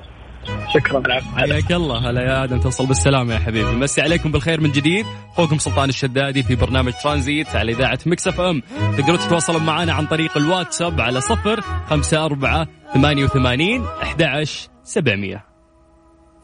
شكرا. 0.73 0.99
العفو 0.99 1.35
حياك 1.35 1.71
الله. 1.71 2.09
هلا 2.09 2.21
يا 2.21 2.43
آدم 2.43 2.59
توصل 2.59 2.85
بالسلامة 2.85 3.33
يا 3.33 3.39
حبيبي. 3.39 3.71
مسي 3.71 4.01
عليكم 4.01 4.31
بالخير 4.31 4.61
من 4.61 4.71
جديد. 4.71 5.05
أخوكم 5.33 5.57
سلطان 5.57 5.89
الشدادي 5.89 6.43
في 6.43 6.55
برنامج 6.55 6.93
ترانزيت 7.03 7.55
على 7.55 7.71
إذاعة 7.71 7.99
مكس 8.05 8.27
إف 8.27 8.41
إم. 8.41 8.61
تقدروا 8.97 9.17
تتواصلوا 9.17 9.59
معنا 9.59 9.93
عن 9.93 10.05
طريق 10.05 10.37
الواتساب 10.37 11.01
على 11.01 11.21
صفر 11.21 11.61
خمسة 11.89 12.25
أربعة 12.25 12.67
ثمانية 12.93 13.23
وثمانين 13.23 13.85
أحد 14.03 14.23
عشر 14.23 14.69
سبعمية 14.83 15.49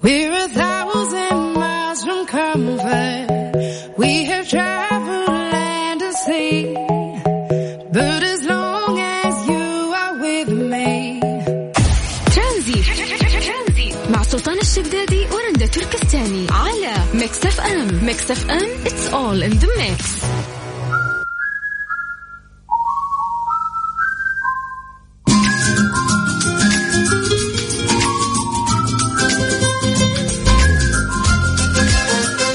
We're 0.01 0.33
a 0.33 0.47
thousand 0.49 1.53
miles 1.53 2.03
from 2.03 2.25
comfort. 2.27 3.97
We 3.97 4.25
have 4.25 4.47
traveled 4.49 5.29
land 5.53 6.01
and 6.01 6.13
sea. 6.13 6.84
تركستاني 15.75 16.47
على 16.51 16.93
ميكس 17.13 17.45
اف 17.45 17.59
ام 17.61 18.05
ميكس 18.05 18.31
اف 18.31 18.49
ام 18.49 19.41
in 19.41 19.53
the 19.53 19.67
mix. 19.67 20.25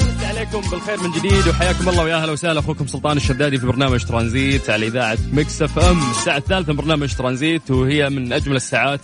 مسي 0.07 0.25
عليكم 0.25 0.61
بالخير 0.71 1.03
من 1.03 1.11
جديد 1.11 1.47
وحياكم 1.47 1.89
الله 1.89 2.03
ويا 2.03 2.15
أهلا 2.15 2.31
وسهلا. 2.31 2.59
أخوكم 2.59 2.87
سلطان 2.87 3.17
الشدادي 3.17 3.57
في 3.57 3.65
برنامج 3.65 4.03
ترانزيت 4.05 4.69
على 4.69 4.87
إذاعة 4.87 5.17
مكس 5.33 5.61
اف 5.61 5.79
ام 5.79 6.11
الساعة 6.11 6.37
الثالثة 6.37 6.73
من 6.73 6.77
برنامج 6.77 7.13
ترانزيت 7.15 7.71
وهي 7.71 8.09
من 8.09 8.33
أجمل 8.33 8.55
الساعات 8.55 8.99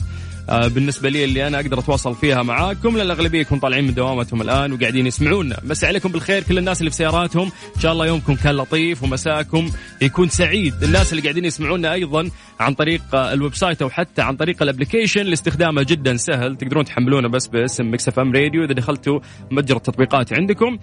آه، 0.49 0.67
بالنسبة 0.67 1.09
لي 1.09 1.23
اللي 1.23 1.47
أنا 1.47 1.59
أقدر 1.59 1.79
أتواصل 1.79 2.15
فيها 2.15 2.43
معاكم 2.43 2.97
لأن 2.97 3.05
الأغلبية 3.05 3.39
يكون 3.39 3.59
طالعين 3.59 3.83
من 3.83 3.93
دواماتهم 3.93 4.41
الآن 4.41 4.73
وقاعدين 4.73 5.07
يسمعونا. 5.07 5.57
مسي 5.65 5.83
عليكم 5.83 6.11
بالخير 6.11 6.43
كل 6.43 6.57
الناس 6.57 6.79
اللي 6.79 6.89
في 6.89 6.95
سياراتهم 6.95 7.51
إن 7.75 7.81
شاء 7.81 7.91
الله 7.91 8.05
يومكم 8.07 8.35
كان 8.35 8.55
لطيف 8.55 9.03
ومساكم 9.03 9.71
يكون 10.01 10.29
سعيد. 10.29 10.83
الناس 10.83 11.11
اللي 11.13 11.23
قاعدين 11.23 11.45
يسمعونا 11.45 11.93
أيضا 11.93 12.29
عن 12.59 12.73
طريق 12.73 13.01
آه، 13.13 13.33
ال 13.33 13.55
website 13.55 13.81
أو 13.81 13.89
حتى 13.89 14.21
عن 14.21 14.35
طريق 14.35 14.63
ال 14.63 14.68
application 14.68 15.21
اللي 15.21 15.33
استخدامه 15.33 15.83
جدا 15.83 16.17
سهل. 16.17 16.55
تقدرون 16.55 16.85
تحملونه 16.85 17.27
بس 17.27 17.47
باسم 17.47 17.91
مكس 17.91 18.07
إف 18.07 18.19
إم 18.19 18.33
راديو. 18.33 18.63
إذا 18.63 18.73
دخلتوا 18.73 19.19
متجر 19.51 19.75
التطبيقات 19.75 20.33
عندكم 20.33 20.77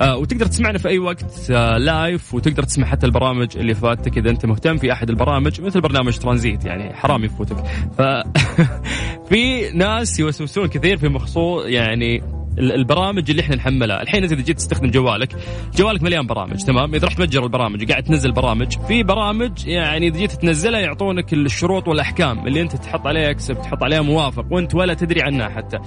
آه، 0.00 0.16
وتقدر 0.16 0.46
تسمعنا 0.46 0.78
في 0.78 0.88
أي 0.88 0.98
وقت 0.98 1.50
live 1.78 2.34
وتقدر 2.34 2.62
تسمع 2.62 2.86
حتى 2.86 3.06
البرامج 3.06 3.56
اللي 3.56 3.74
فاتك 3.74 4.18
إذا 4.18 4.30
أنت 4.30 4.46
مهتم 4.46 4.76
في 4.76 4.92
أحد 4.92 5.10
البرامج 5.10 5.60
مثل 5.60 5.80
برنامج 5.80 6.18
ترانزيت 6.18 6.64
يعني 6.64 6.94
حرام 6.94 7.24
يفوتك. 7.24 7.56
ف 7.98 8.02
في 9.30 9.70
ناس 9.74 10.20
يوسوسون 10.20 10.66
كثير 10.66 10.96
في 10.96 11.08
مخصوص 11.08 11.64
يعني 11.66 12.22
ال- 12.58 12.72
البرامج 12.72 13.30
اللي 13.30 13.42
إحنا 13.42 13.56
نحملها. 13.56 14.02
الحين 14.02 14.22
انت 14.22 14.32
إذا 14.32 14.42
جيت 14.42 14.56
تستخدم 14.56 14.90
جوالك 14.90 15.36
جوالك 15.76 16.02
مليان 16.02 16.26
برامج 16.26 16.56
تمام؟ 16.64 16.94
إذا 16.94 17.06
رحت 17.06 17.20
متجر 17.20 17.44
البرامج 17.44 17.84
وقاعد 17.84 18.02
تنزل 18.02 18.32
برامج 18.32 18.78
في 18.88 19.02
برامج 19.02 19.66
يعني 19.66 20.08
إذا 20.08 20.18
جيت 20.18 20.32
تنزلها 20.32 20.80
يعطونك 20.80 21.32
الشروط 21.32 21.88
والأحكام 21.88 22.46
اللي 22.46 22.62
أنت 22.62 22.76
تحط 22.76 23.06
عليها 23.06 23.30
أكسب 23.30 23.54
تحط 23.62 23.82
عليها 23.82 24.00
موافق 24.00 24.44
وأنت 24.50 24.74
ولا 24.74 24.94
تدري 24.94 25.22
عنها 25.22 25.48
حتى. 25.48 25.78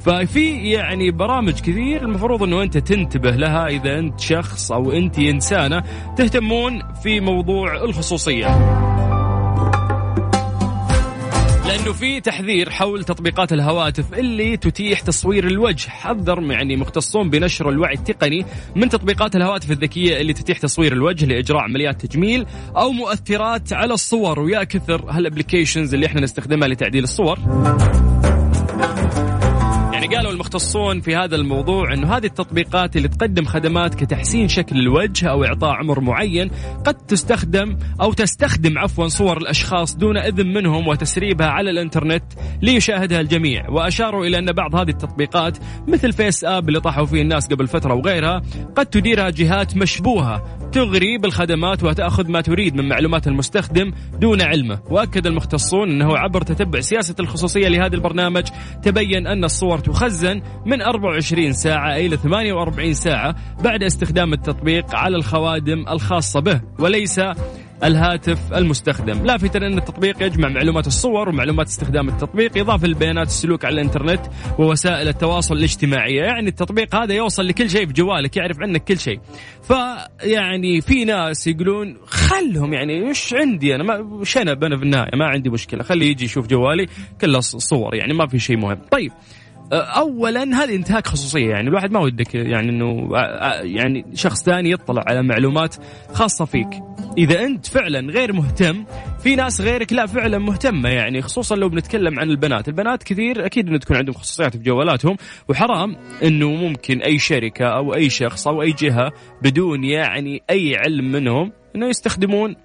ففي 0.00 0.70
يعني 0.72 1.10
برامج 1.10 1.52
كثير 1.60 2.02
المفروض 2.02 2.42
إنه 2.42 2.62
أنت 2.62 2.78
تنتبه 2.78 3.30
لها 3.30 3.66
إذا 3.66 3.98
أنت 3.98 4.20
شخص 4.20 4.72
أو 4.72 4.92
أنت 4.92 5.18
إنسانة 5.18 5.82
تهتمون 6.16 6.82
في 7.02 7.20
موضوع 7.20 7.84
الخصوصية. 7.84 8.87
لأنه 11.68 11.92
في 11.92 12.20
تحذير 12.20 12.70
حول 12.70 13.04
تطبيقات 13.04 13.52
الهواتف 13.52 14.14
اللي 14.14 14.56
تتيح 14.56 15.00
تصوير 15.00 15.46
الوجه. 15.46 15.88
حذر 15.88 16.42
يعني 16.42 16.76
مختصون 16.76 17.30
بنشر 17.30 17.68
الوعي 17.68 17.94
التقني 17.94 18.44
من 18.76 18.88
تطبيقات 18.88 19.36
الهواتف 19.36 19.70
الذكية 19.70 20.20
اللي 20.20 20.32
تتيح 20.32 20.58
تصوير 20.58 20.92
الوجه 20.92 21.26
لإجراء 21.26 21.62
عمليات 21.62 22.06
تجميل 22.06 22.46
أو 22.76 22.90
مؤثرات 22.90 23.72
على 23.72 23.94
الصور. 23.94 24.40
ويا 24.40 24.64
كثر 24.64 25.10
هالابلكيشنز 25.10 25.94
اللي 25.94 26.06
إحنا 26.06 26.20
نستخدمها 26.20 26.68
لتعديل 26.68 27.04
الصور. 27.04 27.38
قالوا 30.16 30.32
المختصون 30.32 31.00
في 31.00 31.16
هذا 31.16 31.36
الموضوع 31.36 31.94
إنه 31.94 32.16
هذه 32.16 32.26
التطبيقات 32.26 32.96
اللي 32.96 33.08
تقدم 33.08 33.44
خدمات 33.44 33.94
كتحسين 33.94 34.48
شكل 34.48 34.76
الوجه 34.76 35.30
أو 35.30 35.44
إعطاء 35.44 35.70
عمر 35.70 36.00
معين 36.00 36.50
قد 36.84 36.94
تستخدم 36.94 37.78
أو 38.00 38.12
تستخدم 38.12 38.78
عفوا 38.78 39.08
صور 39.08 39.36
الأشخاص 39.36 39.96
دون 39.96 40.16
إذن 40.16 40.46
منهم 40.46 40.88
وتسريبها 40.88 41.46
على 41.46 41.70
الإنترنت 41.70 42.24
ليشاهدها 42.62 43.20
الجميع. 43.20 43.70
وأشاروا 43.70 44.26
إلى 44.26 44.38
أن 44.38 44.52
بعض 44.52 44.74
هذه 44.74 44.90
التطبيقات 44.90 45.58
مثل 45.88 46.12
FaceApp 46.12 46.68
اللي 46.68 46.80
طاحوا 46.80 47.06
فيه 47.06 47.22
الناس 47.22 47.46
قبل 47.46 47.66
فترة 47.66 47.94
وغيرها 47.94 48.42
قد 48.76 48.86
تديرها 48.86 49.30
جهات 49.30 49.76
مشبوهة 49.76 50.58
تغري 50.72 51.18
بالخدمات 51.18 51.84
وتأخذ 51.84 52.30
ما 52.30 52.40
تريد 52.40 52.74
من 52.74 52.88
معلومات 52.88 53.28
المستخدم 53.28 53.92
دون 54.20 54.42
علمه. 54.42 54.78
وأكد 54.90 55.26
المختصون 55.26 55.90
إنه 55.90 56.18
عبر 56.18 56.42
تتبع 56.42 56.80
سياسة 56.80 57.14
الخصوصية 57.20 57.68
لهذا 57.68 57.94
البرنامج 57.94 58.44
تبين 58.82 59.26
أن 59.26 59.44
الصور 59.44 59.78
تخزن 59.98 60.42
من 60.66 60.82
24 60.82 61.52
ساعة 61.52 61.96
إلى 61.96 62.16
48 62.16 62.94
ساعة 62.94 63.36
بعد 63.64 63.82
استخدام 63.82 64.32
التطبيق 64.32 64.94
على 64.94 65.16
الخوادم 65.16 65.84
الخاصة 65.88 66.40
به 66.40 66.60
وليس 66.78 67.20
الهاتف 67.84 68.52
المستخدم. 68.52 69.26
لافتا 69.26 69.58
أن 69.58 69.78
التطبيق 69.78 70.22
يجمع 70.22 70.48
معلومات 70.48 70.86
الصور 70.86 71.28
ومعلومات 71.28 71.66
استخدام 71.66 72.08
التطبيق 72.08 72.58
إضافة 72.58 72.86
لبيانات 72.86 73.26
السلوك 73.26 73.64
على 73.64 73.74
الإنترنت 73.74 74.20
ووسائل 74.58 75.08
التواصل 75.08 75.56
الاجتماعية. 75.56 76.22
يعني 76.22 76.48
التطبيق 76.48 76.94
هذا 76.94 77.14
يوصل 77.14 77.46
لكل 77.46 77.70
شيء 77.70 77.86
في 77.86 77.92
جوالك 77.92 78.36
يعرف 78.36 78.60
عنك 78.60 78.84
كل 78.84 78.98
شيء. 78.98 79.20
فيعني 79.62 80.80
في 80.80 81.04
ناس 81.04 81.46
يقولون 81.46 81.96
خلهم 82.06 82.72
يعني 82.72 83.08
إيش 83.08 83.34
عندي 83.34 83.74
أنا؟ 83.74 83.84
ما 83.84 83.98
وش 83.98 84.36
أنا 84.36 84.52
أنا 84.52 84.76
في 84.76 84.82
النهاية 84.82 85.16
ما 85.16 85.24
عندي 85.24 85.50
مشكلة 85.50 85.82
خليه 85.82 86.10
يجي 86.10 86.24
يشوف 86.24 86.46
جوالي 86.46 86.86
كله 87.20 87.40
صور 87.40 87.94
يعني 87.94 88.14
ما 88.14 88.26
في 88.26 88.38
شيء 88.38 88.56
مهم. 88.56 88.78
طيب 88.90 89.12
اولا 89.72 90.42
هذه 90.42 90.76
انتهاك 90.76 91.06
خصوصية 91.06 91.50
يعني 91.50 91.68
الواحد 91.68 91.90
ما 91.90 92.00
ودك 92.00 92.34
يعني 92.34 92.70
إنه 92.70 93.08
يعني 93.62 94.04
شخص 94.14 94.42
ثاني 94.42 94.70
يطلع 94.70 95.04
على 95.06 95.22
معلومات 95.22 95.76
خاصة 96.12 96.44
فيك 96.44 96.68
إذا 97.18 97.44
أنت 97.44 97.66
فعلا 97.66 98.12
غير 98.12 98.32
مهتم 98.32 98.84
في 99.22 99.36
ناس 99.36 99.60
غيرك 99.60 99.92
لا 99.92 100.06
فعلا 100.06 100.38
مهتمة 100.38 100.88
يعني 100.88 101.22
خصوصا 101.22 101.56
لو 101.56 101.68
بنتكلم 101.68 102.18
عن 102.18 102.30
البنات 102.30 102.68
البنات 102.68 103.02
كثير 103.02 103.46
أكيد 103.46 103.68
إنه 103.68 103.78
تكون 103.78 103.96
عندهم 103.96 104.14
خصوصيات 104.14 104.56
في 104.56 104.62
جوالاتهم 104.62 105.16
وحرام 105.48 105.96
إنه 106.22 106.50
ممكن 106.50 106.98
أي 107.00 107.18
شركة 107.18 107.66
أو 107.66 107.94
أي 107.94 108.10
شخص 108.10 108.48
أو 108.48 108.62
أي 108.62 108.72
جهة 108.72 109.12
بدون 109.42 109.84
يعني 109.84 110.42
أي 110.50 110.76
علم 110.76 111.12
منهم 111.12 111.52
إنه 111.76 111.86
يستخدمون 111.86 112.56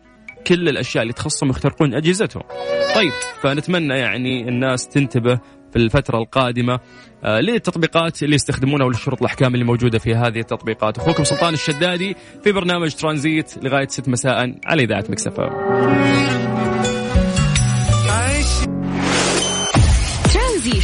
كل 0.47 0.69
الأشياء 0.69 1.01
اللي 1.01 1.13
تخصهم 1.13 1.49
يخترقون 1.49 1.93
أجهزتهم. 1.93 2.43
طيب 2.95 3.11
فنتمنى 3.41 3.93
يعني 3.93 4.49
الناس 4.49 4.87
تنتبه 4.87 5.39
في 5.73 5.79
الفترة 5.79 6.17
القادمة 6.17 6.79
آه، 7.23 7.39
للتطبيقات 7.39 8.23
اللي 8.23 8.35
يستخدمونها 8.35 8.85
وللشروط 8.85 9.19
الأحكام 9.19 9.53
اللي 9.53 9.65
موجودة 9.65 9.99
في 9.99 10.15
هذه 10.15 10.39
التطبيقات. 10.39 10.97
أخوكم 10.97 11.23
سلطان 11.23 11.53
الشدادي 11.53 12.15
في 12.43 12.51
برنامج 12.51 12.93
ترانزيت 12.93 13.63
لغاية 13.63 13.87
6 13.87 14.11
مساء 14.11 14.55
على 14.65 14.83
إذاعة 14.83 15.05
مكس 15.09 15.33
إف 15.33 15.41
إم 15.41 15.49
ترانزيت. 20.33 20.83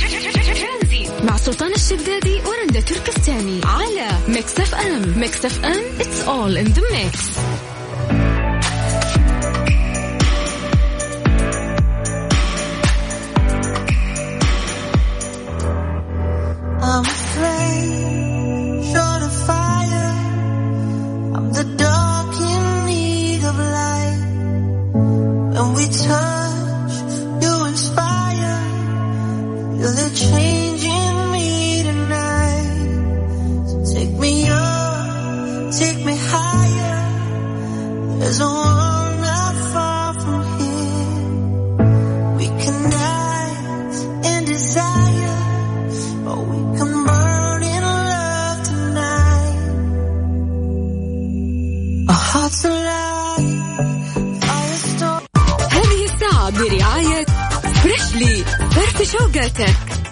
مع 1.23 1.37
سلطان 1.37 1.71
الشدادي 1.71 2.41
ورندا 2.47 2.81
تركستاني 2.81 3.61
على 3.65 4.07
ميكس 4.27 4.59
أف 4.59 4.75
أم. 4.75 5.19
ميكس 5.19 5.45
أف 5.45 5.65
أم 5.65 5.83
it's 5.99 6.27
all 6.27 6.57
in 6.57 6.73
the 6.73 6.81
mix. 6.81 7.39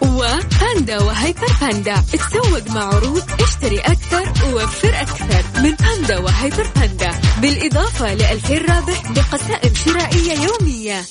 وباندا 0.01 1.03
وهيبر 1.03 1.47
باندا. 1.61 2.03
تسوق 2.13 2.67
مع 2.69 2.83
عروض 2.83 3.23
اشتري 3.41 3.79
أكثر 3.79 4.31
ووفر 4.45 4.89
أكثر. 5.01 5.61
من 5.61 5.75
باندا 5.75 6.17
وهيبر 6.17 6.67
باندا. 6.75 7.11
بالإضافة 7.41 8.13
ل 8.13 8.21
2000 8.21 8.57
رابح 8.57 9.11
بقسائم 9.11 9.73
شرائية 9.85 10.33
يومية. 10.33 11.01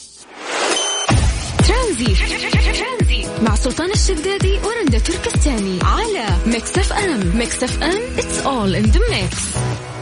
ترانزيت. 1.69 2.19
مع 3.43 3.55
سلطان 3.55 3.91
الشدادي 3.91 4.59
ورندا 4.65 4.99
تركستاني. 4.99 5.79
على 5.83 6.27
ميكس 6.47 6.79
أف 6.79 6.93
أم. 6.93 7.37
ميكس 7.39 7.63
أف 7.63 7.83
أم 7.83 8.01
it's 8.17 8.47
all 8.47 8.85
in 8.85 8.93
the 8.93 9.01
mix. 9.11 9.37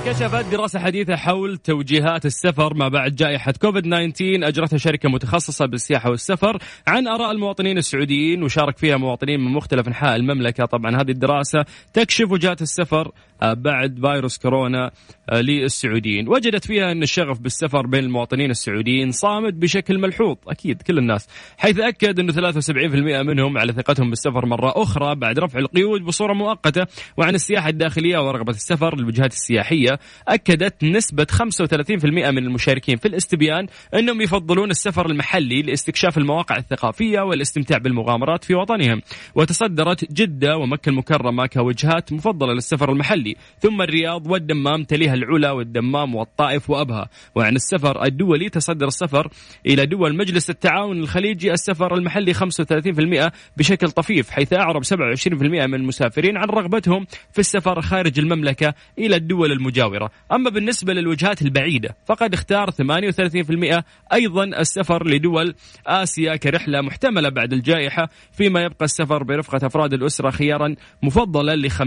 كشفت 0.06 0.44
دراسة 0.52 0.78
حديثة 0.78 1.16
حول 1.16 1.56
توجيهات 1.58 2.26
السفر 2.26 2.74
ما 2.74 2.88
بعد 2.88 3.14
جائحة 3.14 3.52
كوفيد 3.52 3.82
19 3.82 4.48
أجرتها 4.48 4.76
شركة 4.76 5.08
متخصصة 5.08 5.66
بالسياحة 5.66 6.10
والسفر 6.10 6.58
عن 6.86 7.08
آراء 7.08 7.30
المواطنين 7.30 7.78
السعوديين 7.78 8.42
وشارك 8.42 8.78
فيها 8.78 8.96
مواطنين 8.96 9.40
من 9.40 9.52
مختلف 9.52 9.88
أنحاء 9.88 10.16
المملكة. 10.16 10.64
طبعا 10.64 10.96
هذه 10.96 11.10
الدراسة 11.10 11.64
تكشف 11.92 12.30
وجهات 12.30 12.62
السفر 12.62 13.12
آه، 13.42 13.52
بعد 13.52 14.00
فيروس 14.00 14.38
كورونا 14.38 14.90
آه، 15.30 15.40
للسعوديين. 15.40 16.28
وجدت 16.28 16.66
فيها 16.66 16.92
أن 16.92 17.02
الشغف 17.02 17.38
بالسفر 17.38 17.86
بين 17.86 18.04
المواطنين 18.04 18.50
السعوديين 18.50 19.10
صامد 19.10 19.60
بشكل 19.60 19.98
ملحوظ 19.98 20.36
أكيد 20.48 20.82
كل 20.82 20.98
الناس 20.98 21.28
حيث 21.58 21.78
أكد 21.78 22.18
أنه 22.18 22.32
73% 22.32 23.22
منهم 23.22 23.58
على 23.58 23.72
ثقتهم 23.72 24.10
بالسفر 24.10 24.46
مرة 24.46 24.72
أخرى 24.82 25.14
بعد 25.14 25.38
رفع 25.38 25.58
القيود 25.58 26.00
بصورة 26.00 26.32
مؤقتة 26.32 26.86
وعن 27.16 27.34
السياحة 27.34 27.68
الداخلية 27.68 28.18
ورغبة 28.18 28.52
السفر 28.52 28.96
للوجهات 28.96 29.32
السياحية. 29.32 29.93
أكدت 30.28 30.84
نسبة 30.84 31.26
35% 31.32 32.04
من 32.04 32.38
المشاركين 32.38 32.96
في 32.96 33.08
الاستبيان 33.08 33.66
أنهم 33.94 34.20
يفضلون 34.20 34.70
السفر 34.70 35.06
المحلي 35.06 35.62
لاستكشاف 35.62 36.18
المواقع 36.18 36.56
الثقافية 36.56 37.20
والاستمتاع 37.20 37.78
بالمغامرات 37.78 38.44
في 38.44 38.54
وطنهم. 38.54 39.02
وتصدرت 39.34 40.12
جدة 40.12 40.56
ومكة 40.56 40.88
المكرمة 40.90 41.46
كوجهات 41.46 42.12
مفضلة 42.12 42.52
للسفر 42.52 42.92
المحلي 42.92 43.36
ثم 43.60 43.82
الرياض 43.82 44.26
والدمام 44.26 44.84
تليها 44.84 45.14
العلا 45.14 45.50
والدمام 45.50 46.14
والطائف 46.14 46.70
وأبها. 46.70 47.08
وعن 47.34 47.56
السفر 47.56 48.04
الدولي 48.04 48.48
تصدر 48.48 48.86
السفر 48.86 49.28
إلى 49.66 49.86
دول 49.86 50.16
مجلس 50.16 50.50
التعاون 50.50 50.98
الخليجي 50.98 51.52
السفر 51.52 51.94
المحلي 51.94 52.34
35% 52.34 53.32
بشكل 53.56 53.90
طفيف 53.90 54.30
حيث 54.30 54.52
أعرب 54.52 54.84
27% 54.84 55.42
من 55.42 55.74
المسافرين 55.74 56.36
عن 56.36 56.48
رغبتهم 56.48 57.06
في 57.32 57.38
السفر 57.38 57.80
خارج 57.80 58.18
المملكة 58.18 58.74
إلى 58.98 59.16
الدول 59.16 59.52
المجاورة. 59.52 59.83
أما 60.32 60.50
بالنسبة 60.50 60.92
للوجهات 60.92 61.42
البعيدة 61.42 61.96
فقد 62.06 62.34
اختار 62.34 62.70
38% 62.70 63.82
أيضا 64.12 64.44
السفر 64.44 65.06
لدول 65.06 65.54
آسيا 65.86 66.36
كرحلة 66.36 66.80
محتملة 66.80 67.28
بعد 67.28 67.52
الجائحة 67.52 68.08
فيما 68.32 68.62
يبقى 68.62 68.84
السفر 68.84 69.22
برفقة 69.22 69.66
أفراد 69.66 69.92
الأسرة 69.92 70.30
خيارا 70.30 70.74
مفضلا 71.02 71.56
ل 71.56 71.70
50% 71.70 71.78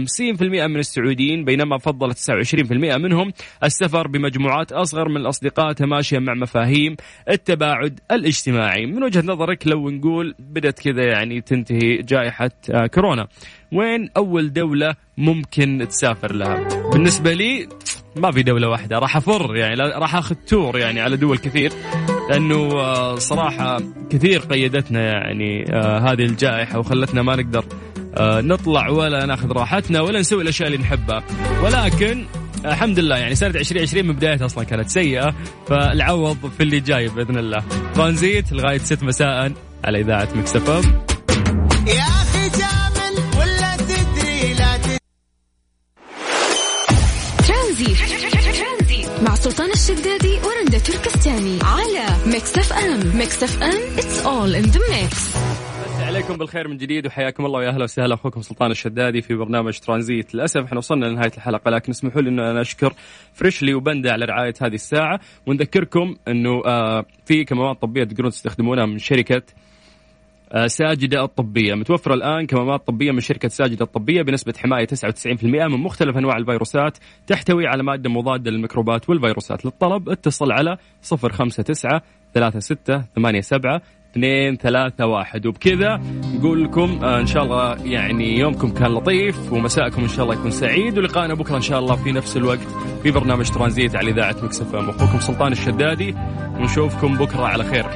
من 0.42 0.78
السعوديين 0.78 1.44
بينما 1.44 1.78
فضل 1.78 2.14
29% 2.14 2.72
منهم 2.72 3.32
السفر 3.64 4.06
بمجموعات 4.08 4.72
أصغر 4.72 5.08
من 5.08 5.16
الأصدقاء 5.16 5.72
تماشيا 5.72 6.18
مع 6.18 6.34
مفاهيم 6.34 6.96
التباعد 7.30 8.00
الاجتماعي. 8.10 8.86
من 8.86 9.02
وجهة 9.02 9.22
نظرك 9.26 9.66
لو 9.66 9.90
نقول 9.90 10.34
بدأت 10.38 10.80
كذا 10.80 11.04
يعني 11.04 11.40
تنتهي 11.40 11.96
جائحة 11.96 12.50
آه، 12.70 12.86
كورونا. 12.86 13.28
وين 13.72 14.10
أول 14.16 14.52
دولة 14.52 14.94
ممكن 15.18 15.86
تسافر 15.90 16.34
لها؟ 16.34 16.68
بالنسبة 16.92 17.32
لي 17.32 17.68
ما 18.16 18.32
في 18.32 18.42
دولة 18.42 18.68
واحدة. 18.68 18.98
راح 18.98 19.16
أفر 19.16 19.56
يعني 19.56 19.74
راح 19.80 20.14
أخذ 20.16 20.34
تور 20.34 20.78
يعني 20.78 21.00
على 21.00 21.16
دول 21.16 21.38
كثير. 21.38 21.72
لأنه 22.30 22.56
آه، 22.56 23.14
صراحة 23.14 23.80
كثير 24.10 24.40
قيدتنا 24.40 25.00
يعني 25.00 25.64
آه، 25.72 25.98
هذه 25.98 26.24
الجائحة 26.24 26.78
وخلتنا 26.78 27.22
ما 27.22 27.36
نقدر 27.36 27.64
آه، 28.16 28.40
نطلع 28.40 28.88
ولا 28.88 29.26
ناخذ 29.26 29.52
راحتنا 29.52 30.00
ولا 30.00 30.20
نسوي 30.20 30.42
الأشياء 30.42 30.68
اللي 30.68 30.78
نحبها. 30.78 31.22
ولكن 31.64 32.24
الحمد 32.64 32.98
لله 32.98 33.16
يعني 33.16 33.34
سنة 33.34 33.48
2020 33.50 34.06
من 34.06 34.14
بدايتها 34.14 34.46
أصلا 34.46 34.64
كانت 34.64 34.88
سيئة. 34.88 35.34
فالعوض 35.66 36.36
في 36.56 36.62
اللي 36.62 36.80
جاي 36.80 37.08
بإذن 37.08 37.38
الله. 37.38 37.62
ترانزيت 37.94 38.52
لغاية 38.52 38.78
6 38.78 39.06
مساء 39.06 39.52
على 39.84 40.00
إذاعة 40.00 40.28
مكس 40.34 40.63
إف 40.63 40.72
إم 40.72 40.82
الشدادي 49.90 50.34
ورندا 50.34 50.78
تركستاني 50.78 51.58
على 51.62 52.32
ميكس 52.32 52.58
اف 52.58 52.72
ام 52.72 53.16
ميكس 53.16 53.42
اف 53.42 53.62
ام 53.62 53.96
all 54.24 54.64
in 54.64 54.68
the 54.70 54.78
mix. 54.78 55.14
مسي 55.86 56.04
عليكم 56.04 56.36
بالخير 56.36 56.68
من 56.68 56.76
جديد 56.76 57.06
وحياكم 57.06 57.46
الله 57.46 57.58
ويا 57.58 57.68
أهلا 57.68 57.84
وسهلا. 57.84 58.14
أخوكم 58.14 58.42
سلطان 58.42 58.70
الشدادي 58.70 59.22
في 59.22 59.34
برنامج 59.34 59.78
ترانزيت. 59.78 60.34
للأسف 60.34 60.60
إحنا 60.60 60.78
وصلنا 60.78 61.06
لنهاية 61.06 61.32
الحلقة 61.36 61.70
لكن 61.70 61.92
اسمحوا 61.92 62.22
لي 62.22 62.28
إنه 62.28 62.50
أنا 62.50 62.60
أشكر 62.60 62.92
فريشلي 63.34 63.74
وباندا 63.74 64.12
على 64.12 64.24
رعايه 64.24 64.54
هذه 64.60 64.74
الساعة. 64.74 65.20
ونذكركم 65.46 66.16
إنه 66.28 66.62
آه 66.66 67.04
في 67.26 67.44
كمامات 67.44 67.82
طبية 67.82 68.04
تقدرون 68.04 68.30
تستخدمونها 68.30 68.86
من 68.86 68.98
شركة 68.98 69.42
ساجدة 70.66 71.24
الطبية. 71.24 71.74
متوفرة 71.74 72.14
الآن 72.14 72.46
كمامات 72.46 72.86
طبية 72.86 73.12
من 73.12 73.20
شركة 73.20 73.48
ساجدة 73.48 73.84
الطبية 73.84 74.22
بنسبة 74.22 74.54
حماية 74.58 74.86
99% 74.86 75.44
من 75.44 75.80
مختلف 75.80 76.16
أنواع 76.16 76.36
الفيروسات 76.36 76.98
تحتوي 77.26 77.66
على 77.66 77.82
مادة 77.82 78.10
مضادة 78.10 78.50
للميكروبات 78.50 79.08
والفيروسات. 79.10 79.64
للطلب 79.64 80.08
اتصل 80.08 80.52
على 80.52 80.76
059 81.02 81.50
36 81.50 83.04
87 83.16 83.80
اثنين 84.10 84.56
ثلاثة 84.56 85.06
واحد. 85.06 85.46
وبكذا 85.46 86.00
نقول 86.34 86.64
لكم 86.64 87.00
آه، 87.04 87.20
إن 87.20 87.26
شاء 87.26 87.42
الله 87.42 87.86
يعني 87.86 88.38
يومكم 88.38 88.70
كان 88.70 88.94
لطيف 88.94 89.52
ومساءكم 89.52 90.02
إن 90.02 90.08
شاء 90.08 90.24
الله 90.24 90.34
يكون 90.34 90.50
سعيد 90.50 90.98
ولقائنا 90.98 91.34
بكرة 91.34 91.56
إن 91.56 91.62
شاء 91.62 91.78
الله 91.78 91.96
في 91.96 92.12
نفس 92.12 92.36
الوقت 92.36 92.68
في 93.02 93.10
برنامج 93.10 93.50
ترانزيت 93.50 93.96
على 93.96 94.10
إذاعة 94.10 94.36
مكسف 94.42 94.74
أخوكم 94.74 95.20
سلطان 95.20 95.52
الشدادي 95.52 96.14
ونشوفكم 96.60 97.14
بكرة 97.14 97.44
على 97.46 97.64
خير. 97.64 97.86